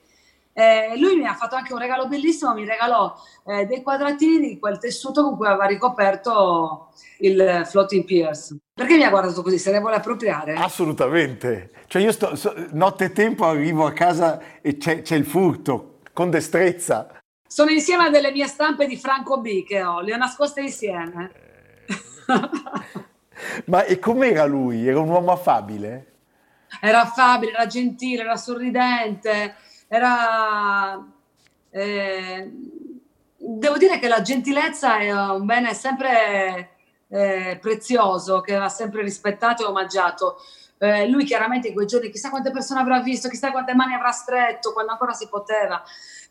Eh, 0.52 0.97
lui 0.97 1.15
mi 1.15 1.25
ha 1.25 1.36
fatto 1.36 1.56
anche 1.56 1.73
un 1.73 1.80
regalo 1.80 2.08
bellissimo, 2.08 2.54
mi 2.54 2.65
regalò 2.65 3.15
eh, 3.45 3.65
dei 3.65 3.82
quadratini 3.82 4.39
di 4.39 4.60
quel 4.60 4.80
tessuto 4.80 5.23
con 5.23 5.38
cui 5.38 5.47
aveva 5.47 5.65
ricoperto 5.65 6.89
il 7.19 7.63
floating 7.65 8.04
piers. 8.04 8.58
Perché 8.73 8.97
mi 8.97 9.04
ha 9.04 9.10
guardato 9.10 9.41
così? 9.41 9.60
Se 9.60 9.71
ne 9.71 9.80
vuole 9.80 9.97
appropriare? 9.97 10.56
Assolutamente. 10.56 11.71
Cioè 11.88 12.02
io 12.02 12.12
sto, 12.12 12.36
so, 12.36 12.54
notte 12.71 13.06
e 13.06 13.12
tempo 13.12 13.45
arrivo 13.45 13.86
a 13.86 13.93
casa 13.93 14.60
e 14.62 14.78
c'è, 14.78 15.02
c'è 15.02 15.15
il 15.15 15.25
furto, 15.25 15.99
con 16.13 16.30
destrezza. 16.30 17.19
Sono 17.47 17.69
insieme 17.69 18.06
a 18.06 18.10
delle 18.10 18.32
mie 18.32 18.47
stampe 18.47 18.86
di 18.88 18.97
Franco 18.97 19.39
B 19.39 19.63
che 19.63 19.84
ho, 19.84 20.02
le 20.02 20.13
ho 20.13 20.17
nascoste 20.17 20.62
insieme. 20.62 21.32
Ma 23.65 23.84
e 23.86 23.99
com'era 23.99 24.45
lui? 24.45 24.88
Era 24.88 24.99
un 24.99 25.10
uomo 25.10 25.32
affabile? 25.32 26.06
Era 26.82 27.02
affabile, 27.02 27.54
era 27.54 27.65
gentile, 27.67 28.21
era 28.21 28.36
sorridente, 28.36 29.56
era... 29.88 31.04
Eh, 31.71 32.52
devo 33.38 33.78
dire 33.78 33.99
che 33.99 34.08
la 34.08 34.21
gentilezza 34.21 34.97
è 34.97 35.12
un 35.12 35.45
bene 35.45 35.73
sempre 35.73 36.78
eh, 37.10 37.58
prezioso, 37.62 38.41
che 38.41 38.56
va 38.56 38.69
sempre 38.69 39.02
rispettato 39.02 39.63
e 39.63 39.67
omaggiato. 39.67 40.38
Eh, 40.78 41.08
lui 41.10 41.25
chiaramente 41.25 41.67
in 41.67 41.73
quei 41.73 41.88
giorni 41.88 42.10
chissà 42.10 42.30
quante 42.30 42.52
persone 42.52 42.80
avrà 42.80 43.02
visto, 43.02 43.28
chissà 43.28 43.52
quante 43.52 43.73
mani 43.73 43.95
avrà 43.95 44.12
stretto 44.12 44.71
quando 44.71 44.93
ancora 44.93 45.12
si 45.12 45.28
poteva, 45.28 45.84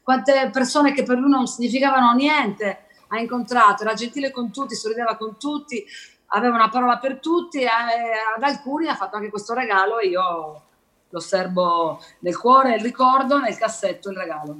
quante 0.02 0.48
persone 0.50 0.92
che 0.92 1.02
per 1.02 1.18
lui 1.18 1.28
non 1.28 1.46
significavano 1.46 2.12
niente 2.12 2.86
ha 3.08 3.18
incontrato, 3.18 3.82
era 3.82 3.94
gentile 3.94 4.30
con 4.30 4.50
tutti, 4.50 4.74
sorrideva 4.74 5.16
con 5.16 5.36
tutti 5.38 5.84
aveva 6.28 6.54
una 6.54 6.68
parola 6.68 6.98
per 6.98 7.20
tutti, 7.20 7.62
e 7.62 7.66
ad 7.66 8.42
alcuni 8.42 8.88
ha 8.88 8.94
fatto 8.94 9.16
anche 9.16 9.30
questo 9.30 9.54
regalo 9.54 9.98
e 9.98 10.08
io 10.08 10.62
lo 11.08 11.20
serbo 11.20 12.00
nel 12.20 12.36
cuore 12.36 12.74
il 12.74 12.82
ricordo, 12.82 13.38
nel 13.38 13.56
cassetto 13.56 14.10
il 14.10 14.16
regalo. 14.16 14.56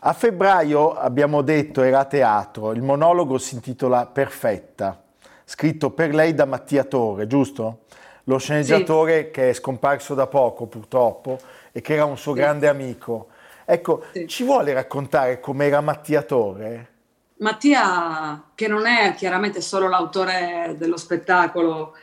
A 0.00 0.12
febbraio 0.12 0.94
abbiamo 0.94 1.42
detto 1.42 1.82
era 1.82 2.00
a 2.00 2.04
teatro, 2.04 2.72
il 2.72 2.82
monologo 2.82 3.38
si 3.38 3.54
intitola 3.54 4.06
Perfetta, 4.06 5.02
scritto 5.44 5.90
per 5.90 6.14
lei 6.14 6.34
da 6.34 6.44
Mattia 6.44 6.84
Torre, 6.84 7.26
giusto? 7.26 7.80
Lo 8.24 8.38
sceneggiatore 8.38 9.26
sì. 9.26 9.30
che 9.30 9.50
è 9.50 9.52
scomparso 9.52 10.14
da 10.14 10.26
poco 10.26 10.66
purtroppo 10.66 11.38
e 11.72 11.80
che 11.80 11.94
era 11.94 12.04
un 12.04 12.18
suo 12.18 12.34
sì. 12.34 12.40
grande 12.40 12.68
amico. 12.68 13.28
Ecco, 13.64 14.04
sì. 14.12 14.26
ci 14.26 14.44
vuole 14.44 14.72
raccontare 14.72 15.40
com'era 15.40 15.80
Mattia 15.80 16.22
Torre? 16.22 16.94
Mattia, 17.38 18.50
che 18.54 18.66
non 18.66 18.86
è 18.86 19.14
chiaramente 19.14 19.60
solo 19.60 19.88
l'autore 19.88 20.74
dello 20.78 20.96
spettacolo 20.96 21.94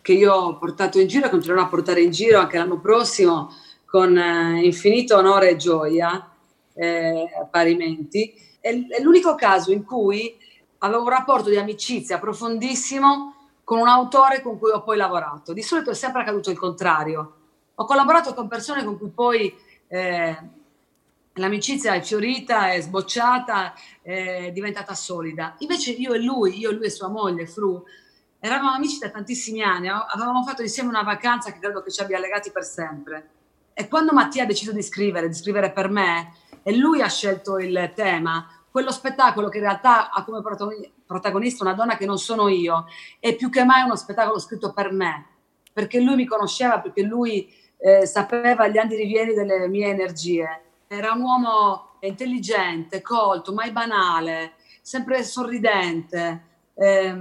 che 0.00 0.12
io 0.12 0.32
ho 0.32 0.58
portato 0.58 0.98
in 0.98 1.06
giro 1.06 1.26
e 1.26 1.30
continuerò 1.30 1.64
a 1.64 1.68
portare 1.68 2.02
in 2.02 2.10
giro 2.10 2.40
anche 2.40 2.58
l'anno 2.58 2.80
prossimo 2.80 3.54
con 3.84 4.18
eh, 4.18 4.64
infinito 4.64 5.16
onore 5.16 5.50
e 5.50 5.56
gioia, 5.56 6.28
eh, 6.74 7.28
parimenti, 7.48 8.34
è, 8.58 8.70
è 8.70 9.00
l'unico 9.02 9.36
caso 9.36 9.70
in 9.70 9.84
cui 9.84 10.36
avevo 10.78 11.02
un 11.02 11.10
rapporto 11.10 11.48
di 11.48 11.56
amicizia 11.56 12.18
profondissimo 12.18 13.50
con 13.62 13.78
un 13.78 13.86
autore 13.86 14.42
con 14.42 14.58
cui 14.58 14.70
ho 14.70 14.82
poi 14.82 14.96
lavorato. 14.96 15.52
Di 15.52 15.62
solito 15.62 15.90
è 15.90 15.94
sempre 15.94 16.22
accaduto 16.22 16.50
il 16.50 16.58
contrario. 16.58 17.34
Ho 17.76 17.84
collaborato 17.84 18.34
con 18.34 18.48
persone 18.48 18.84
con 18.84 18.98
cui 18.98 19.10
poi 19.10 19.54
eh, 19.86 20.36
l'amicizia 21.34 21.94
è 21.94 22.02
fiorita, 22.02 22.72
è 22.72 22.80
sbocciata, 22.80 23.74
è 24.02 24.50
diventata 24.52 24.94
solida. 24.94 25.54
Invece 25.58 25.92
io 25.92 26.12
e 26.12 26.18
lui, 26.18 26.58
io 26.58 26.70
e 26.70 26.74
lui 26.74 26.86
e 26.86 26.90
sua 26.90 27.08
moglie, 27.08 27.46
Fru, 27.46 27.82
eravamo 28.38 28.72
amici 28.72 28.98
da 28.98 29.10
tantissimi 29.10 29.62
anni, 29.62 29.88
avevamo 29.88 30.42
fatto 30.42 30.62
insieme 30.62 30.88
una 30.88 31.02
vacanza 31.02 31.52
che 31.52 31.58
credo 31.60 31.82
che 31.82 31.90
ci 31.90 32.00
abbia 32.00 32.18
legati 32.18 32.50
per 32.50 32.64
sempre. 32.64 33.30
E 33.72 33.88
quando 33.88 34.12
Mattia 34.12 34.42
ha 34.42 34.46
deciso 34.46 34.72
di 34.72 34.82
scrivere, 34.82 35.28
di 35.28 35.34
scrivere 35.34 35.72
per 35.72 35.88
me, 35.88 36.34
e 36.62 36.76
lui 36.76 37.00
ha 37.00 37.08
scelto 37.08 37.58
il 37.58 37.92
tema, 37.94 38.46
quello 38.70 38.90
spettacolo 38.90 39.48
che 39.48 39.58
in 39.58 39.64
realtà 39.64 40.10
ha 40.10 40.24
come 40.24 40.42
protagonista, 41.06 41.64
una 41.64 41.74
donna 41.74 41.96
che 41.96 42.06
non 42.06 42.18
sono 42.18 42.48
io, 42.48 42.86
è 43.18 43.34
più 43.34 43.50
che 43.50 43.64
mai 43.64 43.82
uno 43.82 43.96
spettacolo 43.96 44.38
scritto 44.38 44.72
per 44.72 44.92
me, 44.92 45.26
perché 45.72 46.00
lui 46.00 46.16
mi 46.16 46.26
conosceva, 46.26 46.80
perché 46.80 47.02
lui 47.02 47.52
eh, 47.78 48.06
sapeva 48.06 48.68
gli 48.68 48.78
andi 48.78 48.96
rivieni 48.96 49.34
delle 49.34 49.68
mie 49.68 49.88
energie. 49.88 50.62
Era 50.94 51.12
un 51.12 51.22
uomo 51.22 51.96
intelligente, 52.00 53.00
colto, 53.00 53.54
mai 53.54 53.70
banale, 53.70 54.56
sempre 54.82 55.24
sorridente. 55.24 56.42
Eh, 56.74 57.16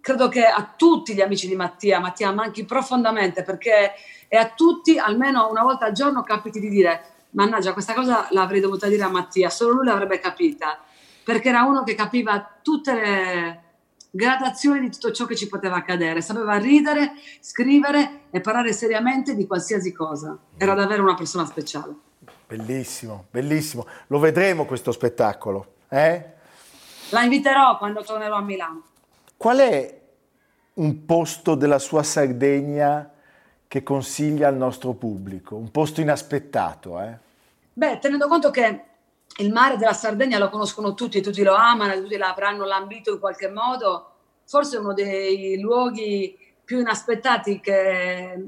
credo 0.00 0.26
che 0.26 0.44
a 0.44 0.74
tutti 0.76 1.14
gli 1.14 1.20
amici 1.20 1.46
di 1.46 1.54
Mattia, 1.54 2.00
Mattia 2.00 2.32
manchi 2.32 2.64
profondamente 2.64 3.44
perché 3.44 3.92
e 4.26 4.36
a 4.36 4.48
tutti 4.48 4.98
almeno 4.98 5.48
una 5.48 5.62
volta 5.62 5.86
al 5.86 5.92
giorno 5.92 6.24
capiti 6.24 6.58
di 6.58 6.68
dire 6.68 7.28
mannaggia 7.30 7.72
questa 7.72 7.94
cosa 7.94 8.26
l'avrei 8.30 8.60
dovuta 8.60 8.88
dire 8.88 9.04
a 9.04 9.08
Mattia, 9.08 9.48
solo 9.48 9.74
lui 9.74 9.84
l'avrebbe 9.84 10.18
capita, 10.18 10.80
perché 11.22 11.50
era 11.50 11.62
uno 11.62 11.84
che 11.84 11.94
capiva 11.94 12.58
tutte 12.60 12.94
le 12.94 13.62
gradazioni 14.10 14.80
di 14.80 14.90
tutto 14.90 15.12
ciò 15.12 15.24
che 15.24 15.36
ci 15.36 15.46
poteva 15.46 15.76
accadere, 15.76 16.20
sapeva 16.20 16.56
ridere, 16.56 17.12
scrivere 17.38 18.22
e 18.30 18.40
parlare 18.40 18.72
seriamente 18.72 19.36
di 19.36 19.46
qualsiasi 19.46 19.92
cosa, 19.92 20.36
era 20.56 20.74
davvero 20.74 21.04
una 21.04 21.14
persona 21.14 21.46
speciale. 21.46 22.06
Bellissimo, 22.46 23.26
bellissimo, 23.30 23.86
lo 24.06 24.18
vedremo 24.18 24.64
questo 24.64 24.92
spettacolo, 24.92 25.74
eh? 25.88 26.24
La 27.10 27.22
inviterò 27.22 27.78
quando 27.78 28.02
tornerò 28.02 28.36
a 28.36 28.40
Milano. 28.40 28.82
Qual 29.36 29.58
è 29.58 30.00
un 30.74 31.04
posto 31.04 31.54
della 31.54 31.78
sua 31.78 32.02
Sardegna 32.02 33.10
che 33.66 33.82
consiglia 33.82 34.48
al 34.48 34.56
nostro 34.56 34.94
pubblico? 34.94 35.56
Un 35.56 35.70
posto 35.70 36.00
inaspettato, 36.00 37.00
eh? 37.00 37.18
Beh, 37.72 37.98
tenendo 37.98 38.28
conto 38.28 38.50
che 38.50 38.82
il 39.36 39.52
mare 39.52 39.76
della 39.76 39.92
Sardegna 39.92 40.38
lo 40.38 40.48
conoscono 40.48 40.94
tutti, 40.94 41.20
tutti 41.20 41.42
lo 41.42 41.54
amano, 41.54 41.94
tutti 41.94 42.16
l'avranno 42.16 42.64
lambito 42.64 43.12
in 43.12 43.20
qualche 43.20 43.48
modo, 43.48 44.12
forse 44.44 44.78
uno 44.78 44.94
dei 44.94 45.60
luoghi 45.60 46.36
più 46.64 46.80
inaspettati 46.80 47.60
che, 47.60 48.44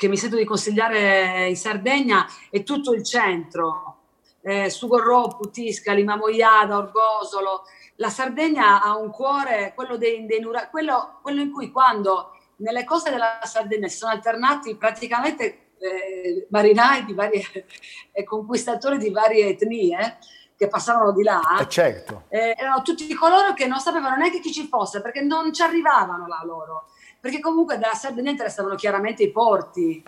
che 0.00 0.08
mi 0.08 0.16
sento 0.16 0.36
di 0.36 0.46
consigliare 0.46 1.46
in 1.46 1.56
Sardegna 1.56 2.26
è 2.48 2.62
tutto 2.62 2.94
il 2.94 3.04
centro, 3.04 3.98
eh, 4.40 4.70
Sugorro, 4.70 5.36
Putiscali, 5.38 6.04
Mamoiada, 6.04 6.78
Orgosolo. 6.78 7.64
La 7.96 8.08
Sardegna 8.08 8.80
ha 8.80 8.96
un 8.96 9.10
cuore, 9.10 9.74
quello, 9.74 9.98
dei, 9.98 10.24
dei 10.24 10.42
quello, 10.70 11.18
quello 11.20 11.42
in 11.42 11.52
cui 11.52 11.70
quando 11.70 12.30
nelle 12.60 12.84
coste 12.84 13.10
della 13.10 13.40
Sardegna 13.42 13.88
si 13.88 13.98
sono 13.98 14.12
alternati 14.12 14.74
praticamente 14.74 15.72
eh, 15.76 16.46
marinai 16.48 17.04
di 17.04 17.12
varie 17.12 17.42
eh, 18.10 18.24
conquistatori 18.24 18.96
di 18.96 19.10
varie 19.10 19.48
etnie 19.48 20.16
che 20.56 20.68
passavano 20.68 21.12
di 21.12 21.22
là. 21.22 21.58
Eh 21.60 21.68
certo. 21.68 22.22
Eh, 22.30 22.54
erano 22.56 22.80
tutti 22.80 23.12
coloro 23.12 23.52
che 23.52 23.66
non 23.66 23.80
sapevano 23.80 24.16
neanche 24.16 24.40
chi 24.40 24.50
ci 24.50 24.66
fosse 24.66 25.02
perché 25.02 25.20
non 25.20 25.52
ci 25.52 25.60
arrivavano 25.60 26.26
là 26.26 26.40
loro. 26.46 26.86
Perché 27.20 27.40
comunque 27.40 27.78
dalla 27.78 27.94
Sardegna 27.94 28.30
interessavano 28.30 28.74
chiaramente 28.74 29.22
i 29.22 29.30
porti, 29.30 30.02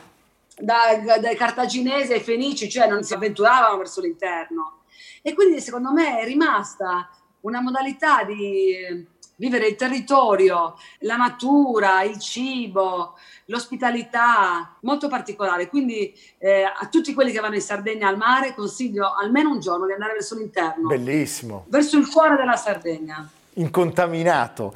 da, 0.58 1.18
dai 1.20 1.36
cartaginesi 1.36 2.12
ai 2.12 2.20
fenici, 2.20 2.68
cioè 2.68 2.88
non 2.88 3.02
si 3.02 3.14
avventuravano 3.14 3.76
verso 3.76 4.00
l'interno. 4.00 4.80
E 5.20 5.34
quindi 5.34 5.60
secondo 5.60 5.92
me 5.92 6.18
è 6.18 6.24
rimasta 6.24 7.10
una 7.40 7.60
modalità 7.60 8.24
di 8.24 9.06
vivere 9.36 9.66
il 9.66 9.74
territorio, 9.74 10.76
la 11.00 11.16
natura, 11.16 12.02
il 12.02 12.18
cibo, 12.18 13.16
l'ospitalità, 13.46 14.76
molto 14.80 15.08
particolare. 15.08 15.68
Quindi 15.68 16.14
eh, 16.38 16.62
a 16.62 16.86
tutti 16.88 17.12
quelli 17.12 17.32
che 17.32 17.40
vanno 17.40 17.56
in 17.56 17.60
Sardegna 17.60 18.08
al 18.08 18.16
mare 18.16 18.54
consiglio 18.54 19.14
almeno 19.14 19.50
un 19.50 19.60
giorno 19.60 19.86
di 19.86 19.92
andare 19.92 20.12
verso 20.12 20.36
l'interno. 20.36 20.86
Bellissimo. 20.86 21.64
Verso 21.68 21.98
il 21.98 22.08
cuore 22.08 22.36
della 22.36 22.56
Sardegna. 22.56 23.28
Incontaminato. 23.54 24.74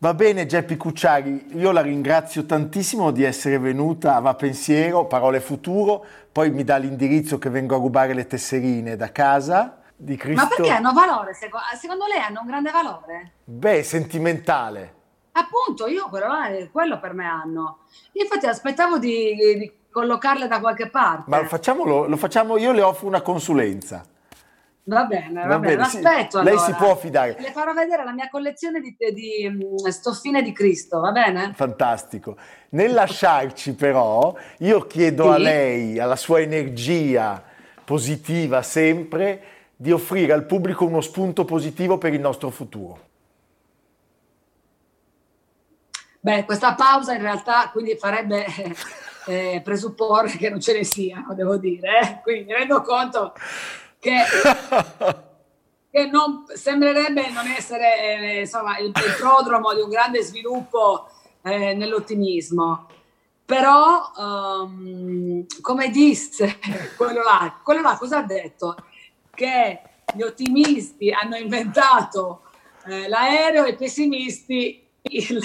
Va 0.00 0.14
bene 0.14 0.46
Geppi 0.46 0.76
Cucciari, 0.76 1.56
io 1.56 1.72
la 1.72 1.80
ringrazio 1.80 2.46
tantissimo 2.46 3.10
di 3.10 3.24
essere 3.24 3.58
venuta 3.58 4.14
a 4.14 4.20
Va 4.20 4.34
Pensiero, 4.34 5.06
Parole 5.06 5.40
Futuro, 5.40 6.04
poi 6.30 6.52
mi 6.52 6.62
dà 6.62 6.76
l'indirizzo 6.76 7.40
che 7.40 7.50
vengo 7.50 7.74
a 7.74 7.78
rubare 7.78 8.14
le 8.14 8.28
tesserine 8.28 8.94
da 8.94 9.10
casa 9.10 9.80
di 9.96 10.16
Cristo. 10.16 10.40
Ma 10.40 10.48
perché 10.48 10.70
hanno 10.70 10.92
valore? 10.92 11.32
Secondo 11.34 12.06
lei 12.06 12.20
hanno 12.20 12.42
un 12.42 12.46
grande 12.46 12.70
valore? 12.70 13.32
Beh, 13.42 13.82
sentimentale. 13.82 14.94
Appunto, 15.32 15.88
io 15.88 16.08
quello, 16.08 16.28
quello 16.70 17.00
per 17.00 17.12
me 17.12 17.26
hanno. 17.26 17.78
Io 18.12 18.22
infatti 18.22 18.46
aspettavo 18.46 19.00
di, 19.00 19.34
di 19.34 19.72
collocarle 19.90 20.46
da 20.46 20.60
qualche 20.60 20.90
parte. 20.90 21.24
Ma 21.26 21.40
lo 21.40 21.46
facciamo, 21.46 22.06
lo 22.06 22.16
facciamo, 22.16 22.56
io 22.56 22.70
le 22.70 22.82
offro 22.82 23.08
una 23.08 23.20
consulenza. 23.20 24.04
Va 24.88 25.04
bene, 25.04 25.42
va, 25.42 25.46
va 25.46 25.58
bene, 25.58 25.76
l'aspetto. 25.76 26.38
Sì. 26.38 26.44
Lei 26.44 26.58
si 26.58 26.72
può 26.72 26.96
fidare. 26.96 27.36
Le 27.38 27.52
farò 27.52 27.74
vedere 27.74 28.04
la 28.04 28.12
mia 28.12 28.30
collezione 28.30 28.80
di, 28.80 28.96
di 29.12 29.46
mm, 29.46 29.86
stoffine 29.88 30.40
di 30.40 30.52
Cristo, 30.52 31.00
va 31.00 31.12
bene? 31.12 31.52
Fantastico. 31.54 32.36
Nel 32.70 32.94
lasciarci 32.94 33.74
però, 33.74 34.34
io 34.60 34.86
chiedo 34.86 35.24
sì. 35.24 35.28
a 35.28 35.36
lei, 35.36 35.98
alla 35.98 36.16
sua 36.16 36.40
energia 36.40 37.42
positiva 37.84 38.62
sempre, 38.62 39.42
di 39.76 39.92
offrire 39.92 40.32
al 40.32 40.46
pubblico 40.46 40.86
uno 40.86 41.02
spunto 41.02 41.44
positivo 41.44 41.98
per 41.98 42.14
il 42.14 42.20
nostro 42.20 42.48
futuro. 42.48 43.06
Beh, 46.20 46.46
questa 46.46 46.74
pausa 46.74 47.14
in 47.14 47.20
realtà 47.20 47.68
quindi 47.70 47.94
farebbe 47.96 48.46
eh, 49.28 49.60
presupporre 49.62 50.30
che 50.30 50.48
non 50.48 50.60
ce 50.60 50.72
ne 50.72 50.84
siano, 50.84 51.34
devo 51.34 51.58
dire. 51.58 52.00
Eh? 52.00 52.20
Quindi 52.22 52.44
mi 52.44 52.54
rendo 52.54 52.80
conto 52.80 53.34
che, 53.98 54.22
che 55.90 56.06
non, 56.06 56.44
sembrerebbe 56.54 57.30
non 57.30 57.46
essere 57.46 58.00
eh, 58.00 58.40
insomma, 58.40 58.78
il, 58.78 58.86
il, 58.86 59.16
prodromo 59.18 59.74
di 59.74 59.80
un 59.80 59.88
grande 59.88 60.22
sviluppo 60.22 61.08
eh, 61.42 61.74
nell'ottimismo. 61.74 62.86
Però, 63.44 64.12
um, 64.16 65.46
come 65.62 65.90
disse 65.90 66.58
quello 66.96 67.22
là, 67.22 67.60
quello 67.62 67.80
là 67.80 67.96
cosa 67.96 68.18
ha 68.18 68.22
detto? 68.22 68.76
che 69.38 69.80
gli 70.14 70.22
ottimisti 70.22 71.12
hanno 71.12 71.36
inventato 71.36 72.42
eh, 72.86 73.06
l'aereo 73.06 73.64
e 73.64 73.70
i 73.70 73.76
pessimisti 73.76 74.84
il 75.02 75.40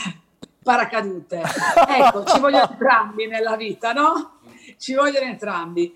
paracadute. 0.63 1.43
Ecco, 1.87 2.23
ci 2.25 2.39
vogliono 2.39 2.71
entrambi 2.71 3.27
nella 3.27 3.55
vita, 3.55 3.93
no? 3.93 4.39
Ci 4.79 4.95
vogliono 4.95 5.27
entrambi. 5.27 5.93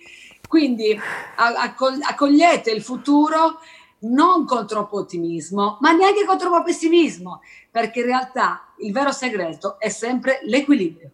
Quindi 0.47 0.99
accogliete 1.35 2.71
il 2.71 2.81
futuro 2.81 3.59
non 3.99 4.45
con 4.45 4.67
troppo 4.67 4.97
ottimismo, 4.97 5.77
ma 5.81 5.91
neanche 5.91 6.25
con 6.25 6.37
troppo 6.37 6.63
pessimismo, 6.63 7.41
perché 7.71 7.99
in 7.99 8.05
realtà 8.05 8.67
il 8.77 8.91
vero 8.93 9.11
segreto 9.11 9.79
è 9.79 9.89
sempre 9.89 10.39
l'equilibrio. 10.43 11.11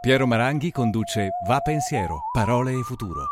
Piero 0.00 0.26
Maranghi 0.26 0.70
conduce 0.70 1.30
Va 1.46 1.60
Pensiero, 1.60 2.24
Parole 2.30 2.72
e 2.72 2.82
Futuro. 2.82 3.26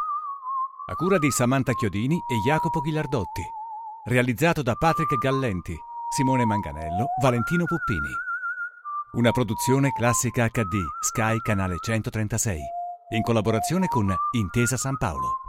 A 0.86 0.94
cura 0.94 1.18
di 1.18 1.30
Samantha 1.30 1.74
Chiodini 1.74 2.16
e 2.16 2.36
Jacopo 2.46 2.80
Ghilardotti. 2.80 3.42
Realizzato 4.04 4.62
da 4.62 4.74
Patrick 4.74 5.18
Gallenti, 5.18 5.78
Simone 6.12 6.44
Manganello, 6.44 7.06
Valentino 7.22 7.64
Puppini. 7.64 8.10
Una 9.12 9.30
produzione 9.30 9.92
classica 9.92 10.46
HD, 10.46 10.84
Sky 11.00 11.38
Canale 11.38 11.76
136. 11.80 12.60
In 13.14 13.22
collaborazione 13.22 13.86
con 13.86 14.14
Intesa 14.32 14.76
San 14.76 14.98
Paolo. 14.98 15.41